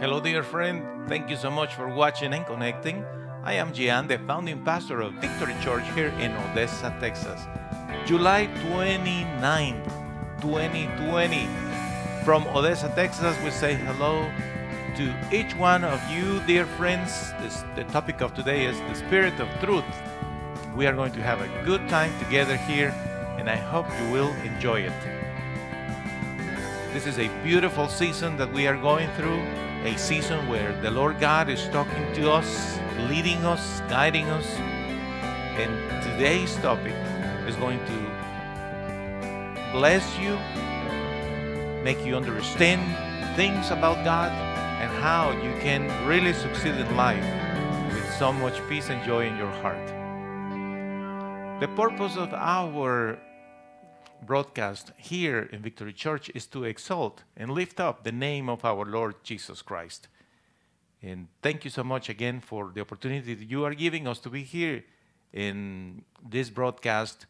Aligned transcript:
Hello, 0.00 0.20
dear 0.20 0.42
friend. 0.42 1.08
Thank 1.08 1.30
you 1.30 1.36
so 1.36 1.50
much 1.50 1.74
for 1.74 1.86
watching 1.86 2.32
and 2.32 2.44
connecting. 2.44 3.04
I 3.44 3.52
am 3.52 3.72
Gian, 3.72 4.08
the 4.08 4.18
founding 4.18 4.64
pastor 4.64 5.00
of 5.00 5.12
Victory 5.14 5.54
Church 5.62 5.84
here 5.94 6.08
in 6.18 6.32
Odessa, 6.32 6.96
Texas. 6.98 7.40
July 8.04 8.48
29th, 8.66 9.84
2020. 10.40 11.46
From 12.24 12.46
Odessa, 12.48 12.88
Texas, 12.96 13.36
we 13.44 13.50
say 13.50 13.74
hello 13.74 14.28
to 14.96 15.14
each 15.30 15.54
one 15.56 15.84
of 15.84 16.00
you, 16.10 16.40
dear 16.46 16.66
friends. 16.66 17.32
This, 17.40 17.64
the 17.76 17.84
topic 17.84 18.20
of 18.20 18.34
today 18.34 18.64
is 18.64 18.78
the 18.80 18.94
Spirit 18.94 19.38
of 19.38 19.48
Truth. 19.60 19.84
We 20.76 20.86
are 20.86 20.94
going 20.94 21.12
to 21.12 21.22
have 21.22 21.40
a 21.40 21.64
good 21.64 21.88
time 21.88 22.12
together 22.18 22.56
here, 22.56 22.90
and 23.38 23.48
I 23.48 23.56
hope 23.56 23.86
you 24.00 24.10
will 24.10 24.32
enjoy 24.42 24.80
it. 24.80 24.92
This 26.92 27.06
is 27.06 27.18
a 27.18 27.28
beautiful 27.44 27.88
season 27.88 28.36
that 28.36 28.52
we 28.52 28.66
are 28.66 28.76
going 28.76 29.08
through, 29.12 29.42
a 29.84 29.96
season 29.98 30.48
where 30.48 30.72
the 30.80 30.90
Lord 30.90 31.18
God 31.18 31.48
is 31.48 31.66
talking 31.68 32.12
to 32.14 32.30
us, 32.30 32.78
leading 33.10 33.44
us, 33.44 33.80
guiding 33.88 34.26
us. 34.26 34.46
And 35.58 35.72
today's 36.04 36.54
topic 36.56 36.94
is 37.48 37.56
going 37.56 37.80
to 37.80 39.72
bless 39.72 40.06
you, 40.18 40.38
make 41.82 42.04
you 42.06 42.14
understand 42.14 42.80
things 43.34 43.72
about 43.72 44.04
God, 44.04 44.30
and 44.80 44.90
how 45.02 45.32
you 45.42 45.52
can 45.58 45.90
really 46.06 46.32
succeed 46.32 46.76
in 46.76 46.96
life 46.96 47.24
with 47.92 48.08
so 48.14 48.32
much 48.32 48.60
peace 48.68 48.88
and 48.88 49.02
joy 49.04 49.26
in 49.26 49.36
your 49.36 49.50
heart. 49.62 49.86
The 51.60 51.68
purpose 51.74 52.16
of 52.16 52.32
our 52.34 53.18
broadcast 54.26 54.92
here 54.96 55.48
in 55.52 55.62
Victory 55.62 55.92
Church 55.92 56.30
is 56.34 56.46
to 56.46 56.64
exalt 56.64 57.24
and 57.36 57.50
lift 57.50 57.80
up 57.80 58.04
the 58.04 58.12
name 58.12 58.48
of 58.48 58.64
our 58.64 58.84
Lord 58.84 59.16
Jesus 59.22 59.62
Christ. 59.62 60.08
And 61.02 61.28
thank 61.42 61.64
you 61.64 61.70
so 61.70 61.82
much 61.82 62.08
again 62.08 62.40
for 62.40 62.70
the 62.74 62.80
opportunity 62.80 63.34
that 63.34 63.50
you 63.50 63.64
are 63.64 63.74
giving 63.74 64.06
us 64.06 64.20
to 64.20 64.30
be 64.30 64.42
here 64.42 64.84
in 65.32 66.04
this 66.26 66.48
broadcast. 66.50 67.26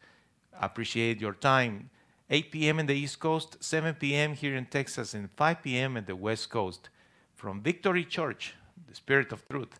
Appreciate 0.59 1.19
your 1.19 1.33
time. 1.33 1.89
8 2.29 2.51
p.m. 2.51 2.79
in 2.79 2.85
the 2.85 2.95
East 2.95 3.19
Coast, 3.19 3.63
7 3.63 3.95
p.m. 3.95 4.33
here 4.33 4.55
in 4.55 4.65
Texas, 4.65 5.13
and 5.13 5.29
5 5.31 5.63
p.m. 5.63 5.97
in 5.97 6.05
the 6.05 6.15
West 6.15 6.49
Coast. 6.49 6.89
From 7.35 7.61
Victory 7.61 8.05
Church, 8.05 8.53
the 8.87 8.95
Spirit 8.95 9.31
of 9.31 9.47
Truth. 9.49 9.79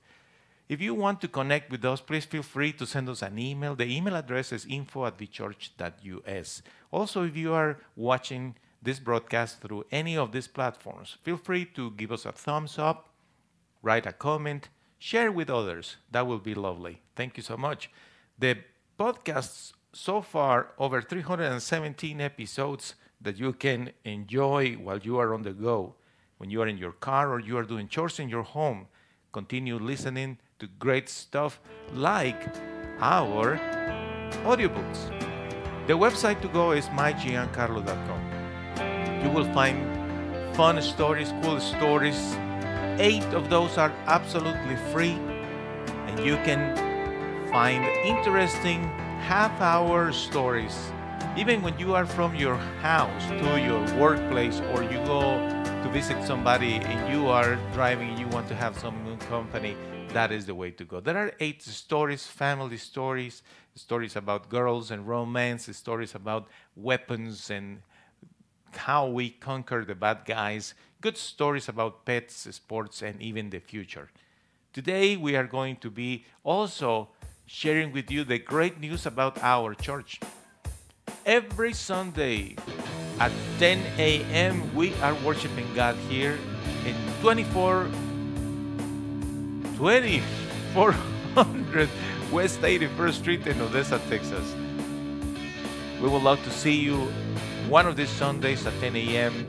If 0.73 0.81
you 0.81 0.95
want 0.95 1.21
to 1.21 1.27
connect 1.27 1.69
with 1.69 1.85
us, 1.85 2.01
please 2.01 2.25
feel 2.25 2.41
free 2.41 2.73
to 2.73 2.87
send 2.87 3.07
us 3.07 3.21
an 3.21 3.37
email. 3.37 3.75
The 3.75 3.85
email 3.85 4.15
address 4.15 4.51
is 4.51 4.65
info 4.65 5.05
at 5.05 5.19
vchurch.us. 5.19 6.63
Also, 6.89 7.23
if 7.25 7.37
you 7.37 7.53
are 7.53 7.77
watching 7.95 8.55
this 8.81 8.97
broadcast 8.97 9.61
through 9.61 9.85
any 9.91 10.17
of 10.17 10.31
these 10.31 10.47
platforms, 10.47 11.17
feel 11.21 11.37
free 11.37 11.65
to 11.75 11.91
give 11.91 12.11
us 12.11 12.25
a 12.25 12.31
thumbs 12.31 12.79
up, 12.79 13.09
write 13.83 14.07
a 14.07 14.11
comment, 14.11 14.69
share 14.97 15.31
with 15.31 15.47
others. 15.47 15.97
That 16.09 16.25
will 16.25 16.39
be 16.39 16.55
lovely. 16.55 17.03
Thank 17.15 17.37
you 17.37 17.43
so 17.43 17.55
much. 17.55 17.91
The 18.39 18.57
podcasts 18.99 19.73
so 19.93 20.21
far, 20.23 20.71
over 20.79 21.03
317 21.03 22.19
episodes 22.19 22.95
that 23.21 23.37
you 23.37 23.53
can 23.53 23.91
enjoy 24.05 24.73
while 24.73 24.97
you 24.97 25.19
are 25.19 25.35
on 25.35 25.43
the 25.43 25.53
go. 25.53 25.93
When 26.39 26.49
you 26.49 26.63
are 26.63 26.67
in 26.67 26.79
your 26.79 26.93
car 26.93 27.31
or 27.31 27.39
you 27.39 27.59
are 27.59 27.63
doing 27.63 27.87
chores 27.87 28.17
in 28.19 28.27
your 28.27 28.41
home, 28.41 28.87
continue 29.31 29.77
listening 29.77 30.39
to 30.59 30.67
great 30.79 31.09
stuff 31.09 31.59
like 31.93 32.47
our 32.99 33.59
audiobooks. 34.45 35.09
The 35.87 35.93
website 35.93 36.41
to 36.41 36.47
go 36.47 36.71
is 36.71 36.87
mygiancarlo.com. 36.87 38.21
You 39.23 39.29
will 39.29 39.51
find 39.53 40.55
fun 40.55 40.81
stories, 40.81 41.33
cool 41.41 41.59
stories. 41.59 42.37
Eight 42.99 43.25
of 43.33 43.49
those 43.49 43.77
are 43.77 43.91
absolutely 44.05 44.75
free, 44.91 45.17
and 46.07 46.19
you 46.19 46.35
can 46.45 46.75
find 47.51 47.83
interesting 48.05 48.83
half 49.19 49.59
hour 49.59 50.11
stories. 50.11 50.91
Even 51.35 51.61
when 51.61 51.77
you 51.79 51.95
are 51.95 52.05
from 52.05 52.35
your 52.35 52.57
house 52.81 53.27
to 53.27 53.59
your 53.59 53.81
workplace, 53.99 54.61
or 54.73 54.83
you 54.83 54.99
go 55.05 55.39
to 55.83 55.89
visit 55.91 56.23
somebody 56.23 56.75
and 56.75 57.13
you 57.13 57.27
are 57.27 57.55
driving 57.73 58.15
you 58.17 58.27
want 58.27 58.47
to 58.47 58.55
have 58.55 58.77
some 58.77 59.17
company, 59.29 59.75
that 60.13 60.31
is 60.31 60.45
the 60.45 60.55
way 60.55 60.71
to 60.71 60.85
go. 60.85 60.99
There 60.99 61.17
are 61.17 61.31
eight 61.39 61.61
stories, 61.63 62.25
family 62.27 62.77
stories, 62.77 63.41
stories 63.75 64.15
about 64.15 64.49
girls 64.49 64.91
and 64.91 65.07
romance, 65.07 65.75
stories 65.75 66.13
about 66.15 66.47
weapons 66.75 67.49
and 67.49 67.81
how 68.75 69.07
we 69.07 69.29
conquer 69.29 69.83
the 69.85 69.95
bad 69.95 70.25
guys, 70.25 70.73
good 71.01 71.17
stories 71.17 71.67
about 71.67 72.05
pets, 72.05 72.47
sports, 72.51 73.01
and 73.01 73.21
even 73.21 73.49
the 73.49 73.59
future. 73.59 74.09
Today, 74.71 75.17
we 75.17 75.35
are 75.35 75.45
going 75.45 75.77
to 75.77 75.89
be 75.89 76.25
also 76.43 77.09
sharing 77.45 77.91
with 77.91 78.09
you 78.09 78.23
the 78.23 78.39
great 78.39 78.79
news 78.79 79.05
about 79.05 79.37
our 79.43 79.73
church. 79.73 80.19
Every 81.25 81.73
Sunday 81.73 82.55
at 83.19 83.31
10 83.59 83.81
a.m., 83.97 84.75
we 84.75 84.93
are 84.95 85.13
worshiping 85.25 85.67
God 85.75 85.95
here 86.09 86.37
in 86.85 86.95
24 87.21 87.87
2400 89.77 91.89
West 92.31 92.61
81st 92.61 93.13
Street 93.13 93.47
in 93.47 93.59
Odessa, 93.61 93.99
Texas. 94.09 94.53
We 96.01 96.09
would 96.09 96.23
love 96.23 96.43
to 96.43 96.51
see 96.51 96.75
you 96.75 97.11
one 97.69 97.87
of 97.87 97.95
these 97.95 98.09
Sundays 98.09 98.65
at 98.65 98.73
10 98.79 98.95
a.m. 98.95 99.47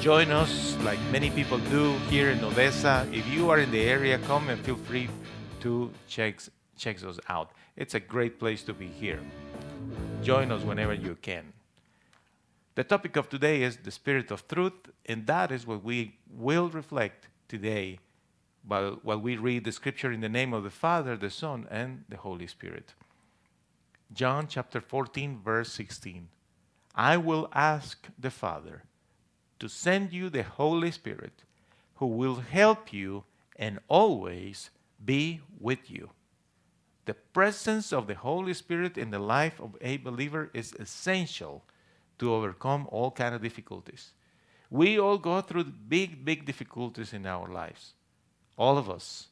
Join 0.00 0.30
us 0.30 0.76
like 0.82 0.98
many 1.10 1.30
people 1.30 1.58
do 1.70 1.92
here 2.10 2.30
in 2.30 2.44
Odessa. 2.44 3.06
If 3.12 3.26
you 3.28 3.50
are 3.50 3.58
in 3.58 3.70
the 3.70 3.82
area, 3.82 4.18
come 4.18 4.48
and 4.48 4.60
feel 4.64 4.76
free 4.76 5.08
to 5.60 5.90
check, 6.08 6.40
check 6.76 7.02
us 7.04 7.18
out. 7.28 7.50
It's 7.76 7.94
a 7.94 8.00
great 8.00 8.38
place 8.38 8.62
to 8.64 8.74
be 8.74 8.86
here. 8.86 9.20
Join 10.22 10.52
us 10.52 10.62
whenever 10.62 10.94
you 10.94 11.16
can. 11.20 11.52
The 12.74 12.84
topic 12.84 13.16
of 13.16 13.28
today 13.28 13.62
is 13.62 13.78
the 13.78 13.90
Spirit 13.90 14.30
of 14.30 14.46
Truth, 14.48 14.90
and 15.06 15.26
that 15.26 15.52
is 15.52 15.66
what 15.66 15.82
we 15.82 16.16
will 16.28 16.68
reflect 16.68 17.28
today 17.48 17.98
while, 18.66 18.98
while 19.02 19.20
we 19.20 19.36
read 19.36 19.64
the 19.64 19.72
scripture 19.72 20.12
in 20.12 20.20
the 20.20 20.28
name 20.28 20.52
of 20.52 20.64
the 20.64 20.70
Father, 20.70 21.16
the 21.16 21.30
Son, 21.30 21.66
and 21.70 22.04
the 22.08 22.16
Holy 22.16 22.46
Spirit. 22.46 22.94
John 24.12 24.46
chapter 24.48 24.80
14, 24.80 25.40
verse 25.44 25.72
16. 25.72 26.28
I 26.94 27.16
will 27.16 27.48
ask 27.52 28.06
the 28.18 28.30
Father 28.30 28.82
to 29.58 29.68
send 29.68 30.12
you 30.12 30.30
the 30.30 30.42
Holy 30.42 30.90
Spirit, 30.90 31.42
who 31.96 32.06
will 32.06 32.36
help 32.36 32.92
you 32.92 33.24
and 33.56 33.78
always 33.88 34.70
be 35.04 35.40
with 35.58 35.90
you. 35.90 36.10
The 37.06 37.14
presence 37.14 37.92
of 37.92 38.06
the 38.06 38.14
Holy 38.14 38.54
Spirit 38.54 38.96
in 38.96 39.10
the 39.10 39.18
life 39.18 39.60
of 39.60 39.76
a 39.80 39.98
believer 39.98 40.50
is 40.54 40.72
essential 40.78 41.64
to 42.18 42.32
overcome 42.32 42.88
all 42.90 43.10
kind 43.10 43.34
of 43.34 43.42
difficulties. 43.42 44.12
We 44.70 44.98
all 44.98 45.18
go 45.18 45.40
through 45.40 45.64
big, 45.64 46.24
big 46.24 46.46
difficulties 46.46 47.12
in 47.12 47.26
our 47.26 47.48
lives. 47.48 47.92
All 48.56 48.78
of 48.78 48.88
us. 48.88 49.28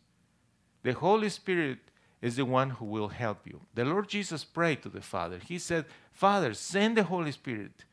The 0.82 0.92
Holy 0.92 1.28
Spirit 1.28 1.78
is 2.20 2.36
the 2.36 2.44
one 2.44 2.70
who 2.70 2.84
will 2.84 3.08
help 3.08 3.46
you. 3.46 3.60
The 3.74 3.84
Lord 3.84 4.08
Jesus 4.08 4.44
prayed 4.44 4.82
to 4.82 4.88
the 4.88 5.00
Father. 5.00 5.38
He 5.38 5.58
said, 5.58 5.86
Father, 6.12 6.54
send 6.54 6.96
the 6.96 7.04
Holy 7.04 7.32
Spirit 7.32 7.84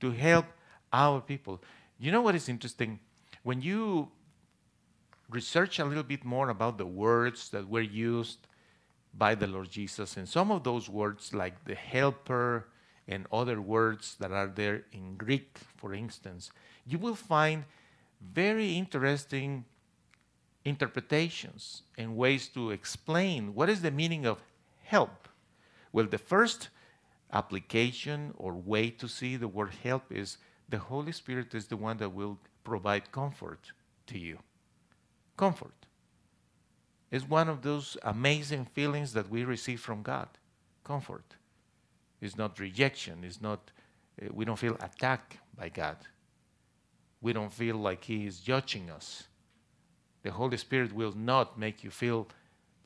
to 0.00 0.10
help 0.10 0.46
our 0.92 1.20
people. 1.20 1.62
You 1.98 2.12
know 2.12 2.22
what 2.22 2.34
is 2.34 2.48
interesting? 2.48 3.00
When 3.42 3.62
you 3.62 4.10
research 5.30 5.78
a 5.78 5.84
little 5.84 6.02
bit 6.02 6.24
more 6.24 6.50
about 6.50 6.78
the 6.78 6.86
words 6.86 7.48
that 7.50 7.68
were 7.68 7.80
used 7.80 8.46
by 9.14 9.34
the 9.34 9.46
Lord 9.46 9.70
Jesus, 9.70 10.16
and 10.16 10.28
some 10.28 10.50
of 10.50 10.64
those 10.64 10.88
words, 10.88 11.34
like 11.34 11.64
the 11.64 11.74
helper 11.74 12.68
and 13.08 13.26
other 13.32 13.60
words 13.60 14.16
that 14.20 14.32
are 14.32 14.46
there 14.46 14.84
in 14.92 15.16
Greek, 15.16 15.58
for 15.76 15.94
instance, 15.94 16.50
you 16.86 16.98
will 16.98 17.14
find 17.14 17.64
very 18.20 18.74
interesting 18.74 19.64
interpretations 20.64 21.82
and 21.98 22.16
ways 22.16 22.48
to 22.48 22.70
explain 22.70 23.54
what 23.54 23.68
is 23.68 23.82
the 23.82 23.90
meaning 23.90 24.26
of 24.26 24.42
help. 24.82 25.28
Well, 25.92 26.06
the 26.06 26.18
first 26.18 26.68
application 27.32 28.34
or 28.36 28.54
way 28.54 28.90
to 28.90 29.08
see 29.08 29.36
the 29.36 29.48
word 29.48 29.72
help 29.82 30.10
is 30.10 30.38
the 30.68 30.78
Holy 30.78 31.12
Spirit 31.12 31.54
is 31.54 31.66
the 31.66 31.76
one 31.76 31.96
that 31.98 32.10
will 32.10 32.38
provide 32.64 33.12
comfort 33.12 33.72
to 34.06 34.18
you. 34.18 34.38
Comfort 35.36 35.74
is 37.10 37.28
one 37.28 37.48
of 37.48 37.62
those 37.62 37.96
amazing 38.02 38.64
feelings 38.64 39.12
that 39.12 39.28
we 39.28 39.44
receive 39.44 39.80
from 39.80 40.02
God. 40.02 40.28
Comfort 40.84 41.36
is 42.20 42.36
not 42.36 42.58
rejection, 42.58 43.24
is 43.24 43.40
not 43.40 43.70
uh, 44.20 44.28
we 44.32 44.44
don't 44.44 44.58
feel 44.58 44.76
attacked 44.80 45.38
by 45.56 45.68
God. 45.68 45.96
We 47.20 47.32
don't 47.32 47.52
feel 47.52 47.76
like 47.76 48.04
he 48.04 48.26
is 48.26 48.40
judging 48.40 48.90
us 48.90 49.24
the 50.22 50.30
Holy 50.30 50.56
Spirit 50.56 50.92
will 50.92 51.12
not 51.16 51.58
make 51.58 51.82
you 51.82 51.90
feel 51.90 52.28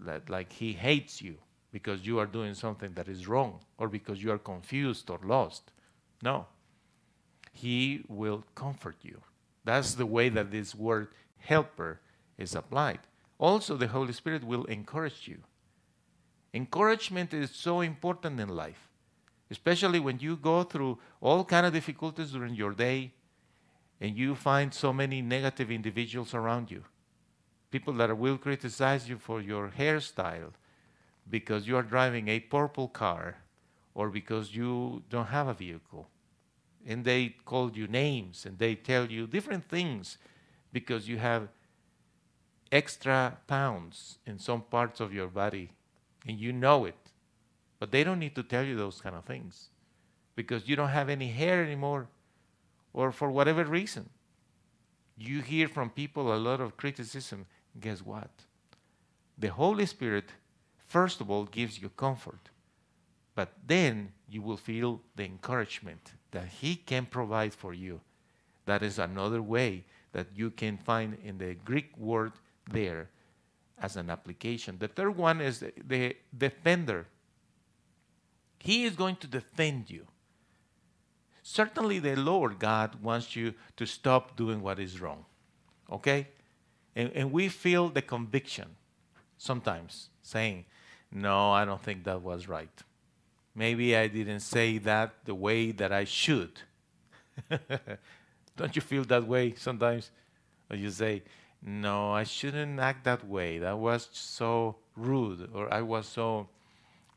that, 0.01 0.29
like 0.31 0.53
He 0.53 0.73
hates 0.73 1.21
you 1.21 1.37
because 1.73 2.07
you 2.07 2.19
are 2.19 2.27
doing 2.27 2.55
something 2.55 2.93
that 2.95 3.09
is 3.09 3.29
wrong 3.29 3.61
or 3.79 3.89
because 3.89 4.23
you 4.23 4.33
are 4.33 4.39
confused 4.39 5.11
or 5.11 5.21
lost. 5.23 5.73
No. 6.23 6.47
He 7.53 8.05
will 8.09 8.45
comfort 8.55 8.97
you. 9.03 9.21
That's 9.65 9.95
the 9.95 10.07
way 10.07 10.29
that 10.31 10.51
this 10.51 10.75
word 10.75 11.09
helper 11.39 12.01
is 12.39 12.55
applied. 12.55 13.01
Also, 13.39 13.77
the 13.77 13.89
Holy 13.89 14.13
Spirit 14.13 14.45
will 14.45 14.65
encourage 14.65 15.29
you. 15.29 15.39
Encouragement 16.55 17.35
is 17.35 17.51
so 17.51 17.83
important 17.83 18.41
in 18.41 18.49
life, 18.49 18.89
especially 19.51 20.01
when 20.01 20.19
you 20.19 20.37
go 20.37 20.63
through 20.63 20.99
all 21.21 21.45
kind 21.45 21.67
of 21.67 21.73
difficulties 21.73 22.33
during 22.33 22.55
your 22.55 22.73
day 22.73 23.13
and 24.01 24.17
you 24.17 24.35
find 24.35 24.73
so 24.73 24.93
many 24.93 25.21
negative 25.21 25.71
individuals 25.71 26.33
around 26.33 26.71
you. 26.71 26.85
People 27.77 27.93
that 27.93 28.17
will 28.17 28.39
criticize 28.39 29.07
you 29.07 29.19
for 29.19 29.39
your 29.43 29.71
hairstyle 29.79 30.53
because 31.29 31.69
you 31.69 31.77
are 31.77 31.83
driving 31.83 32.27
a 32.27 32.41
purple 32.41 32.89
car 32.89 33.37
or 33.95 34.09
because 34.09 34.57
you 34.57 35.03
don't 35.11 35.27
have 35.27 35.47
a 35.47 35.53
vehicle. 35.53 36.09
And 36.87 37.05
they 37.05 37.37
call 37.45 37.71
you 37.73 37.87
names 37.87 38.47
and 38.47 38.59
they 38.59 38.77
tell 38.77 39.05
you 39.13 39.27
different 39.27 39.69
things 39.69 40.17
because 40.73 41.07
you 41.07 41.19
have 41.19 41.49
extra 42.73 43.37
pounds 43.47 44.21
in 44.25 44.39
some 44.39 44.63
parts 44.63 44.99
of 44.99 45.13
your 45.13 45.29
body 45.29 45.73
and 46.27 46.41
you 46.41 46.55
know 46.55 46.87
it. 46.87 47.13
But 47.79 47.91
they 47.91 48.05
don't 48.05 48.21
need 48.21 48.37
to 48.37 48.43
tell 48.43 48.65
you 48.65 48.75
those 48.75 49.03
kind 49.03 49.15
of 49.15 49.27
things 49.27 49.69
because 50.35 50.67
you 50.67 50.77
don't 50.77 50.97
have 51.01 51.11
any 51.11 51.29
hair 51.29 51.63
anymore 51.63 52.09
or 52.95 53.13
for 53.13 53.31
whatever 53.31 53.65
reason. 53.65 54.09
You 55.19 55.43
hear 55.43 55.69
from 55.69 55.91
people 55.91 56.35
a 56.35 56.41
lot 56.49 56.63
of 56.63 56.79
criticism. 56.79 57.45
Guess 57.81 58.01
what? 58.01 58.31
The 59.39 59.49
Holy 59.49 59.87
Spirit, 59.87 60.31
first 60.87 61.21
of 61.21 61.31
all, 61.31 61.45
gives 61.45 61.81
you 61.81 61.89
comfort, 61.91 62.51
but 63.35 63.53
then 63.67 64.13
you 64.29 64.43
will 64.43 64.57
feel 64.57 65.01
the 65.15 65.25
encouragement 65.25 66.13
that 66.31 66.49
He 66.49 66.77
can 66.77 67.07
provide 67.07 67.55
for 67.55 67.75
you. 67.75 68.01
That 68.65 68.83
is 68.83 68.99
another 68.99 69.43
way 69.43 69.85
that 70.13 70.29
you 70.35 70.51
can 70.51 70.79
find 70.79 71.19
in 71.23 71.39
the 71.39 71.55
Greek 71.55 71.97
word 71.99 72.33
there 72.71 73.11
as 73.79 73.97
an 73.97 74.11
application. 74.11 74.77
The 74.79 74.89
third 74.89 75.17
one 75.17 75.41
is 75.41 75.61
the, 75.61 75.73
the 75.87 76.17
defender. 76.37 77.07
He 78.59 78.85
is 78.85 78.97
going 78.97 79.17
to 79.17 79.27
defend 79.27 79.91
you. 79.91 80.07
Certainly, 81.43 82.01
the 82.01 82.17
Lord 82.17 82.59
God 82.59 83.03
wants 83.03 83.37
you 83.37 83.55
to 83.77 83.87
stop 83.87 84.37
doing 84.37 84.63
what 84.63 84.81
is 84.81 85.01
wrong. 85.01 85.25
Okay? 85.93 86.29
And, 86.97 87.13
and 87.15 87.31
we 87.31 87.49
feel 87.49 87.89
the 87.89 88.03
conviction 88.03 88.75
sometimes 89.39 90.09
saying, 90.23 90.65
No, 91.13 91.53
I 91.53 91.65
don't 91.65 91.81
think 91.81 92.03
that 92.05 92.23
was 92.23 92.49
right. 92.49 92.83
Maybe 93.55 93.97
I 93.97 94.09
didn't 94.09 94.41
say 94.41 94.79
that 94.79 95.15
the 95.25 95.35
way 95.35 95.71
that 95.73 95.93
I 95.93 96.05
should. 96.05 96.61
don't 98.57 98.75
you 98.75 98.83
feel 98.83 99.05
that 99.05 99.27
way 99.27 99.55
sometimes? 99.57 100.11
Or 100.69 100.77
you 100.77 100.91
say, 100.91 101.23
no, 101.63 102.13
I 102.13 102.25
shouldn't 102.25 102.79
act 102.79 103.05
that 103.05 103.27
way. 103.27 103.59
That 103.59 103.79
was 103.79 104.09
so 104.13 104.77
rude, 104.95 105.49
or 105.55 105.73
I 105.73 105.83
was 105.83 106.07
so 106.07 106.49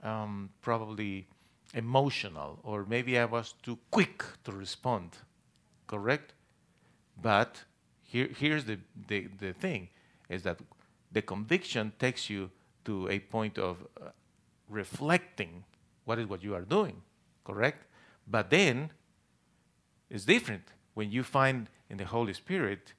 um, 0.03 0.49
probably 0.61 1.27
emotional, 1.73 2.59
or 2.63 2.85
maybe 2.85 3.19
I 3.19 3.25
was 3.25 3.53
too 3.63 3.77
quick 3.91 4.23
to 4.45 4.51
respond. 4.51 5.11
Correct? 5.87 6.33
But 7.21 7.63
here, 8.09 8.29
here's 8.35 8.65
the, 8.65 8.79
the, 9.07 9.27
the 9.39 9.53
thing 9.53 9.89
is 10.29 10.41
that 10.41 10.57
the 11.11 11.21
conviction 11.21 11.94
takes 12.00 12.27
you 12.27 12.50
to 12.85 13.07
a 13.07 13.19
point 13.19 13.59
of 13.59 13.85
uh, 14.01 14.09
reflecting 14.67 15.63
what 16.06 16.17
is 16.17 16.25
what 16.25 16.44
you 16.44 16.56
are 16.56 16.63
doing. 16.63 17.03
Correct? 17.45 17.85
But 18.27 18.50
then 18.50 18.91
it's 20.09 20.25
different 20.25 20.63
when 20.95 21.11
you 21.11 21.21
find 21.21 21.69
in 21.88 21.97
the 21.97 22.06
Holy 22.06 22.33
Spirit 22.33 22.94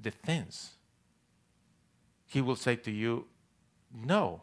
defense. 0.00 0.72
He 2.26 2.40
will 2.40 2.56
say 2.56 2.74
to 2.74 2.90
you, 2.90 3.26
No, 3.94 4.42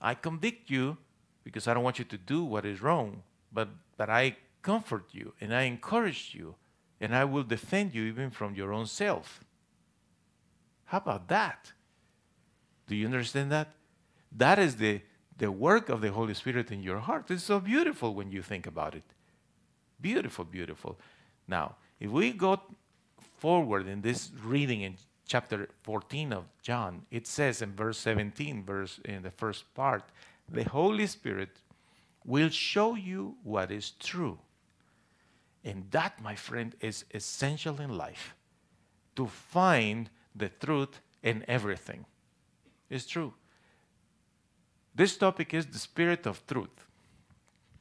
I 0.00 0.14
convict 0.14 0.70
you 0.70 0.98
because 1.42 1.66
I 1.66 1.74
don't 1.74 1.82
want 1.82 1.98
you 1.98 2.04
to 2.04 2.16
do 2.16 2.44
what 2.44 2.64
is 2.64 2.80
wrong, 2.80 3.24
but, 3.52 3.68
but 3.96 4.08
I 4.08 4.36
comfort 4.64 5.04
you 5.12 5.34
and 5.40 5.54
I 5.54 5.62
encourage 5.62 6.34
you 6.34 6.56
and 7.00 7.14
I 7.14 7.24
will 7.24 7.44
defend 7.44 7.94
you 7.94 8.04
even 8.04 8.30
from 8.30 8.54
your 8.54 8.72
own 8.72 8.86
self. 8.86 9.44
How 10.86 10.98
about 10.98 11.28
that? 11.28 11.72
Do 12.88 12.96
you 12.96 13.06
understand 13.06 13.52
that? 13.52 13.68
That 14.36 14.58
is 14.58 14.76
the, 14.76 15.02
the 15.38 15.52
work 15.52 15.88
of 15.88 16.00
the 16.00 16.10
Holy 16.10 16.34
Spirit 16.34 16.72
in 16.72 16.82
your 16.82 16.98
heart. 16.98 17.30
It's 17.30 17.44
so 17.44 17.60
beautiful 17.60 18.14
when 18.14 18.32
you 18.32 18.42
think 18.42 18.66
about 18.66 18.94
it. 18.94 19.04
Beautiful, 20.00 20.44
beautiful. 20.44 20.98
Now, 21.46 21.76
if 22.00 22.10
we 22.10 22.32
go 22.32 22.60
forward 23.38 23.86
in 23.86 24.00
this 24.00 24.30
reading 24.42 24.80
in 24.80 24.96
chapter 25.26 25.68
14 25.82 26.32
of 26.32 26.44
John, 26.62 27.02
it 27.10 27.26
says 27.26 27.62
in 27.62 27.74
verse 27.74 27.98
17, 27.98 28.64
verse 28.64 28.98
in 29.04 29.22
the 29.22 29.30
first 29.30 29.72
part, 29.74 30.04
the 30.48 30.64
Holy 30.64 31.06
Spirit 31.06 31.50
will 32.24 32.50
show 32.50 32.94
you 32.94 33.36
what 33.42 33.70
is 33.70 33.92
true. 33.92 34.38
And 35.64 35.90
that, 35.90 36.20
my 36.22 36.34
friend, 36.34 36.74
is 36.80 37.04
essential 37.12 37.80
in 37.80 37.96
life 37.96 38.34
to 39.16 39.26
find 39.26 40.10
the 40.34 40.48
truth 40.48 41.00
in 41.22 41.44
everything. 41.48 42.04
It's 42.90 43.06
true. 43.06 43.32
This 44.94 45.16
topic 45.16 45.54
is 45.54 45.66
the 45.66 45.78
spirit 45.78 46.26
of 46.26 46.46
truth. 46.46 46.86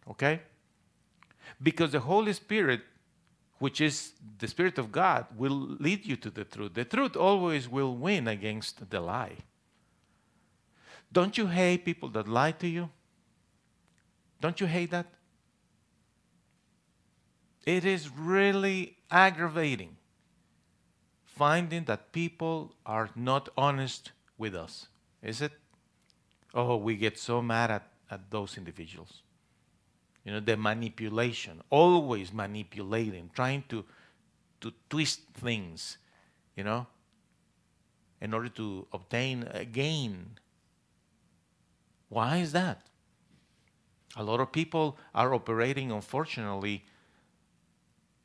Okay? 0.09 0.41
Because 1.61 1.91
the 1.91 1.99
Holy 1.99 2.33
Spirit 2.33 2.81
which 3.63 3.79
is 3.79 4.11
the 4.39 4.47
Spirit 4.49 4.77
of 4.77 4.91
God, 4.91 5.25
will 5.37 5.77
lead 5.79 6.05
you 6.05 6.17
to 6.17 6.29
the 6.29 6.43
truth. 6.43 6.73
The 6.73 6.83
truth 6.83 7.15
always 7.15 7.69
will 7.69 7.95
win 7.95 8.27
against 8.27 8.89
the 8.89 8.99
lie. 8.99 9.37
Don't 11.09 11.37
you 11.37 11.47
hate 11.47 11.85
people 11.85 12.09
that 12.09 12.27
lie 12.27 12.51
to 12.51 12.67
you? 12.67 12.89
Don't 14.41 14.59
you 14.59 14.67
hate 14.67 14.91
that? 14.91 15.05
It 17.65 17.85
is 17.85 18.09
really 18.09 18.97
aggravating 19.09 19.97
finding 21.33 21.85
that 21.85 22.11
people 22.11 22.73
are 22.85 23.09
not 23.15 23.49
honest 23.57 24.11
with 24.37 24.55
us, 24.55 24.87
is 25.21 25.41
it? 25.41 25.51
Oh, 26.53 26.77
we 26.77 26.95
get 26.95 27.17
so 27.17 27.41
mad 27.41 27.71
at, 27.71 27.87
at 28.11 28.29
those 28.29 28.57
individuals. 28.57 29.23
You 30.23 30.33
know, 30.33 30.39
the 30.39 30.55
manipulation, 30.55 31.61
always 31.69 32.31
manipulating, 32.31 33.31
trying 33.33 33.63
to, 33.69 33.83
to 34.61 34.71
twist 34.89 35.21
things, 35.33 35.97
you 36.55 36.63
know, 36.63 36.85
in 38.21 38.33
order 38.33 38.49
to 38.49 38.87
obtain 38.93 39.47
a 39.51 39.65
gain. 39.65 40.37
Why 42.09 42.37
is 42.37 42.51
that? 42.51 42.85
A 44.15 44.23
lot 44.23 44.39
of 44.39 44.51
people 44.51 44.97
are 45.15 45.33
operating, 45.33 45.91
unfortunately, 45.91 46.85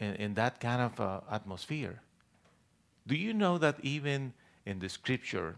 in, 0.00 0.14
in 0.14 0.34
that 0.34 0.60
kind 0.60 0.82
of 0.82 1.00
uh, 1.00 1.20
atmosphere. 1.30 2.00
Do 3.06 3.14
you 3.16 3.32
know 3.32 3.58
that 3.58 3.76
even 3.82 4.34
in 4.66 4.78
the 4.78 4.88
scripture, 4.88 5.56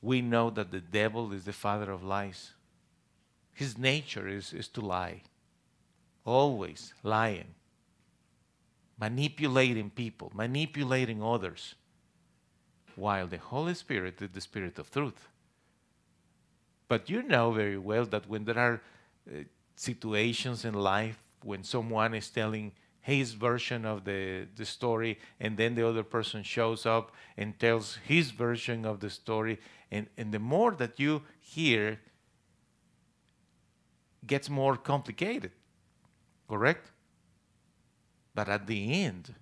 we 0.00 0.22
know 0.22 0.50
that 0.50 0.70
the 0.70 0.80
devil 0.80 1.32
is 1.32 1.44
the 1.44 1.52
father 1.52 1.90
of 1.90 2.02
lies? 2.02 2.52
His 3.52 3.76
nature 3.76 4.28
is, 4.28 4.52
is 4.52 4.68
to 4.68 4.80
lie 4.80 5.22
always 6.26 6.92
lying, 7.02 7.54
manipulating 9.00 9.88
people, 9.88 10.32
manipulating 10.34 11.22
others, 11.22 11.76
while 12.96 13.26
the 13.26 13.38
Holy 13.38 13.74
Spirit 13.74 14.20
is 14.20 14.30
the 14.30 14.40
Spirit 14.40 14.78
of 14.78 14.90
truth. 14.90 15.28
But 16.88 17.08
you 17.08 17.22
know 17.22 17.52
very 17.52 17.78
well 17.78 18.04
that 18.06 18.28
when 18.28 18.44
there 18.44 18.58
are 18.58 18.82
uh, 19.30 19.44
situations 19.76 20.64
in 20.64 20.74
life 20.74 21.22
when 21.42 21.62
someone 21.62 22.14
is 22.14 22.28
telling 22.28 22.72
his 23.06 23.32
version 23.32 23.84
of 23.84 24.04
the, 24.04 24.46
the 24.56 24.64
story 24.64 25.18
and 25.40 25.56
then 25.56 25.74
the 25.74 25.86
other 25.86 26.02
person 26.02 26.42
shows 26.42 26.84
up 26.84 27.12
and 27.36 27.58
tells 27.58 27.98
his 28.04 28.30
version 28.30 28.84
of 28.84 29.00
the 29.00 29.10
story 29.10 29.58
and, 29.90 30.06
and 30.18 30.32
the 30.32 30.38
more 30.38 30.72
that 30.72 30.98
you 30.98 31.22
hear 31.40 32.00
gets 34.26 34.50
more 34.50 34.76
complicated 34.76 35.52
Correct? 36.48 36.90
But 38.34 38.48
at 38.48 38.66
the 38.66 39.04
end, 39.04 39.34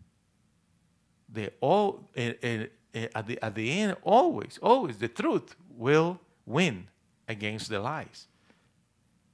the 1.28 1.52
all 1.60 2.08
uh, 2.16 2.32
uh, 2.42 2.66
at 3.14 3.26
the 3.26 3.42
at 3.42 3.54
the 3.54 3.70
end, 3.70 3.96
always, 4.02 4.58
always 4.62 4.98
the 4.98 5.08
truth 5.08 5.56
will 5.68 6.20
win 6.46 6.88
against 7.28 7.68
the 7.68 7.80
lies. 7.80 8.28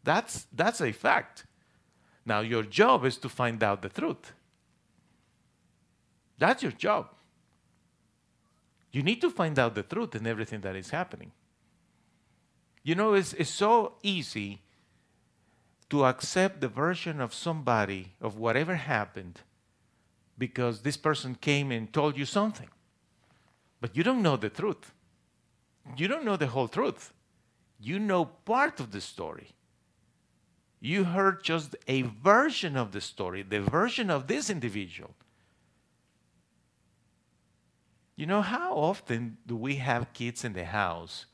That's 0.03 0.47
that's 0.53 0.81
a 0.81 0.93
fact. 0.93 1.45
Now 2.25 2.41
your 2.41 2.63
job 2.63 3.05
is 3.05 3.17
to 3.19 3.29
find 3.29 3.63
out 3.63 3.83
the 3.83 3.89
truth. 3.89 4.33
That's 6.39 6.63
your 6.63 6.73
job. 6.73 7.09
You 8.93 9.03
need 9.03 9.21
to 9.21 9.31
find 9.31 9.59
out 9.59 9.75
the 9.75 9.83
truth 9.83 10.15
in 10.15 10.27
everything 10.27 10.61
that 10.63 10.75
is 10.75 10.91
happening. 10.91 11.33
You 12.83 12.95
know, 12.95 13.15
it's, 13.15 13.35
it's 13.35 13.51
so 13.51 13.95
easy 14.03 14.63
to 15.91 16.07
accept 16.07 16.61
the 16.61 16.69
version 16.69 17.21
of 17.21 17.35
somebody 17.35 18.13
of 18.21 18.39
whatever 18.39 18.77
happened 18.77 19.41
because 20.39 20.81
this 20.81 20.97
person 20.97 21.35
came 21.35 21.71
and 21.71 21.93
told 21.93 22.17
you 22.17 22.25
something. 22.25 22.69
But 23.81 23.97
you 23.97 24.03
don't 24.03 24.23
know 24.23 24.37
the 24.37 24.49
truth. 24.49 24.93
You 25.97 26.09
don't 26.09 26.25
know 26.25 26.37
the 26.37 26.47
whole 26.49 26.69
truth. 26.69 27.13
You 27.79 27.99
know 27.99 28.25
part 28.25 28.81
of 28.81 28.93
the 28.93 29.01
story. 29.01 29.49
You 30.81 31.05
heard 31.05 31.45
just 31.45 31.77
a 31.87 32.03
version 32.03 32.77
of 32.77 32.93
the 32.93 33.03
story, 33.03 33.43
the 33.43 33.61
version 33.61 34.09
of 34.09 34.27
this 34.27 34.49
individual. 34.49 35.15
You 38.17 38.27
know, 38.27 38.41
how 38.41 38.75
often 38.75 39.37
do 39.47 39.57
we 39.57 39.77
have 39.77 40.13
kids 40.15 40.45
in 40.45 40.55
the 40.55 40.65
house 40.65 41.27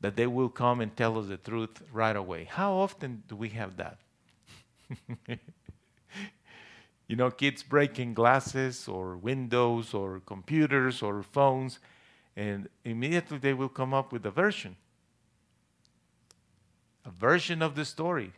that 0.00 0.16
they 0.16 0.26
will 0.26 0.48
come 0.48 0.80
and 0.80 0.96
tell 0.96 1.18
us 1.18 1.26
the 1.26 1.36
truth 1.36 1.82
right 1.92 2.14
away? 2.14 2.44
How 2.44 2.72
often 2.74 3.24
do 3.28 3.36
we 3.36 3.50
have 3.50 3.76
that? 3.76 3.98
you 7.08 7.16
know, 7.16 7.30
kids 7.30 7.62
breaking 7.64 8.14
glasses 8.14 8.86
or 8.86 9.16
windows 9.16 9.92
or 9.92 10.20
computers 10.24 11.02
or 11.02 11.22
phones, 11.22 11.80
and 12.36 12.68
immediately 12.84 13.38
they 13.38 13.54
will 13.54 13.68
come 13.68 13.92
up 13.92 14.12
with 14.12 14.24
a 14.24 14.30
version. 14.30 14.76
A 17.04 17.10
version 17.10 17.60
of 17.60 17.74
the 17.74 17.84
story. 17.84 18.32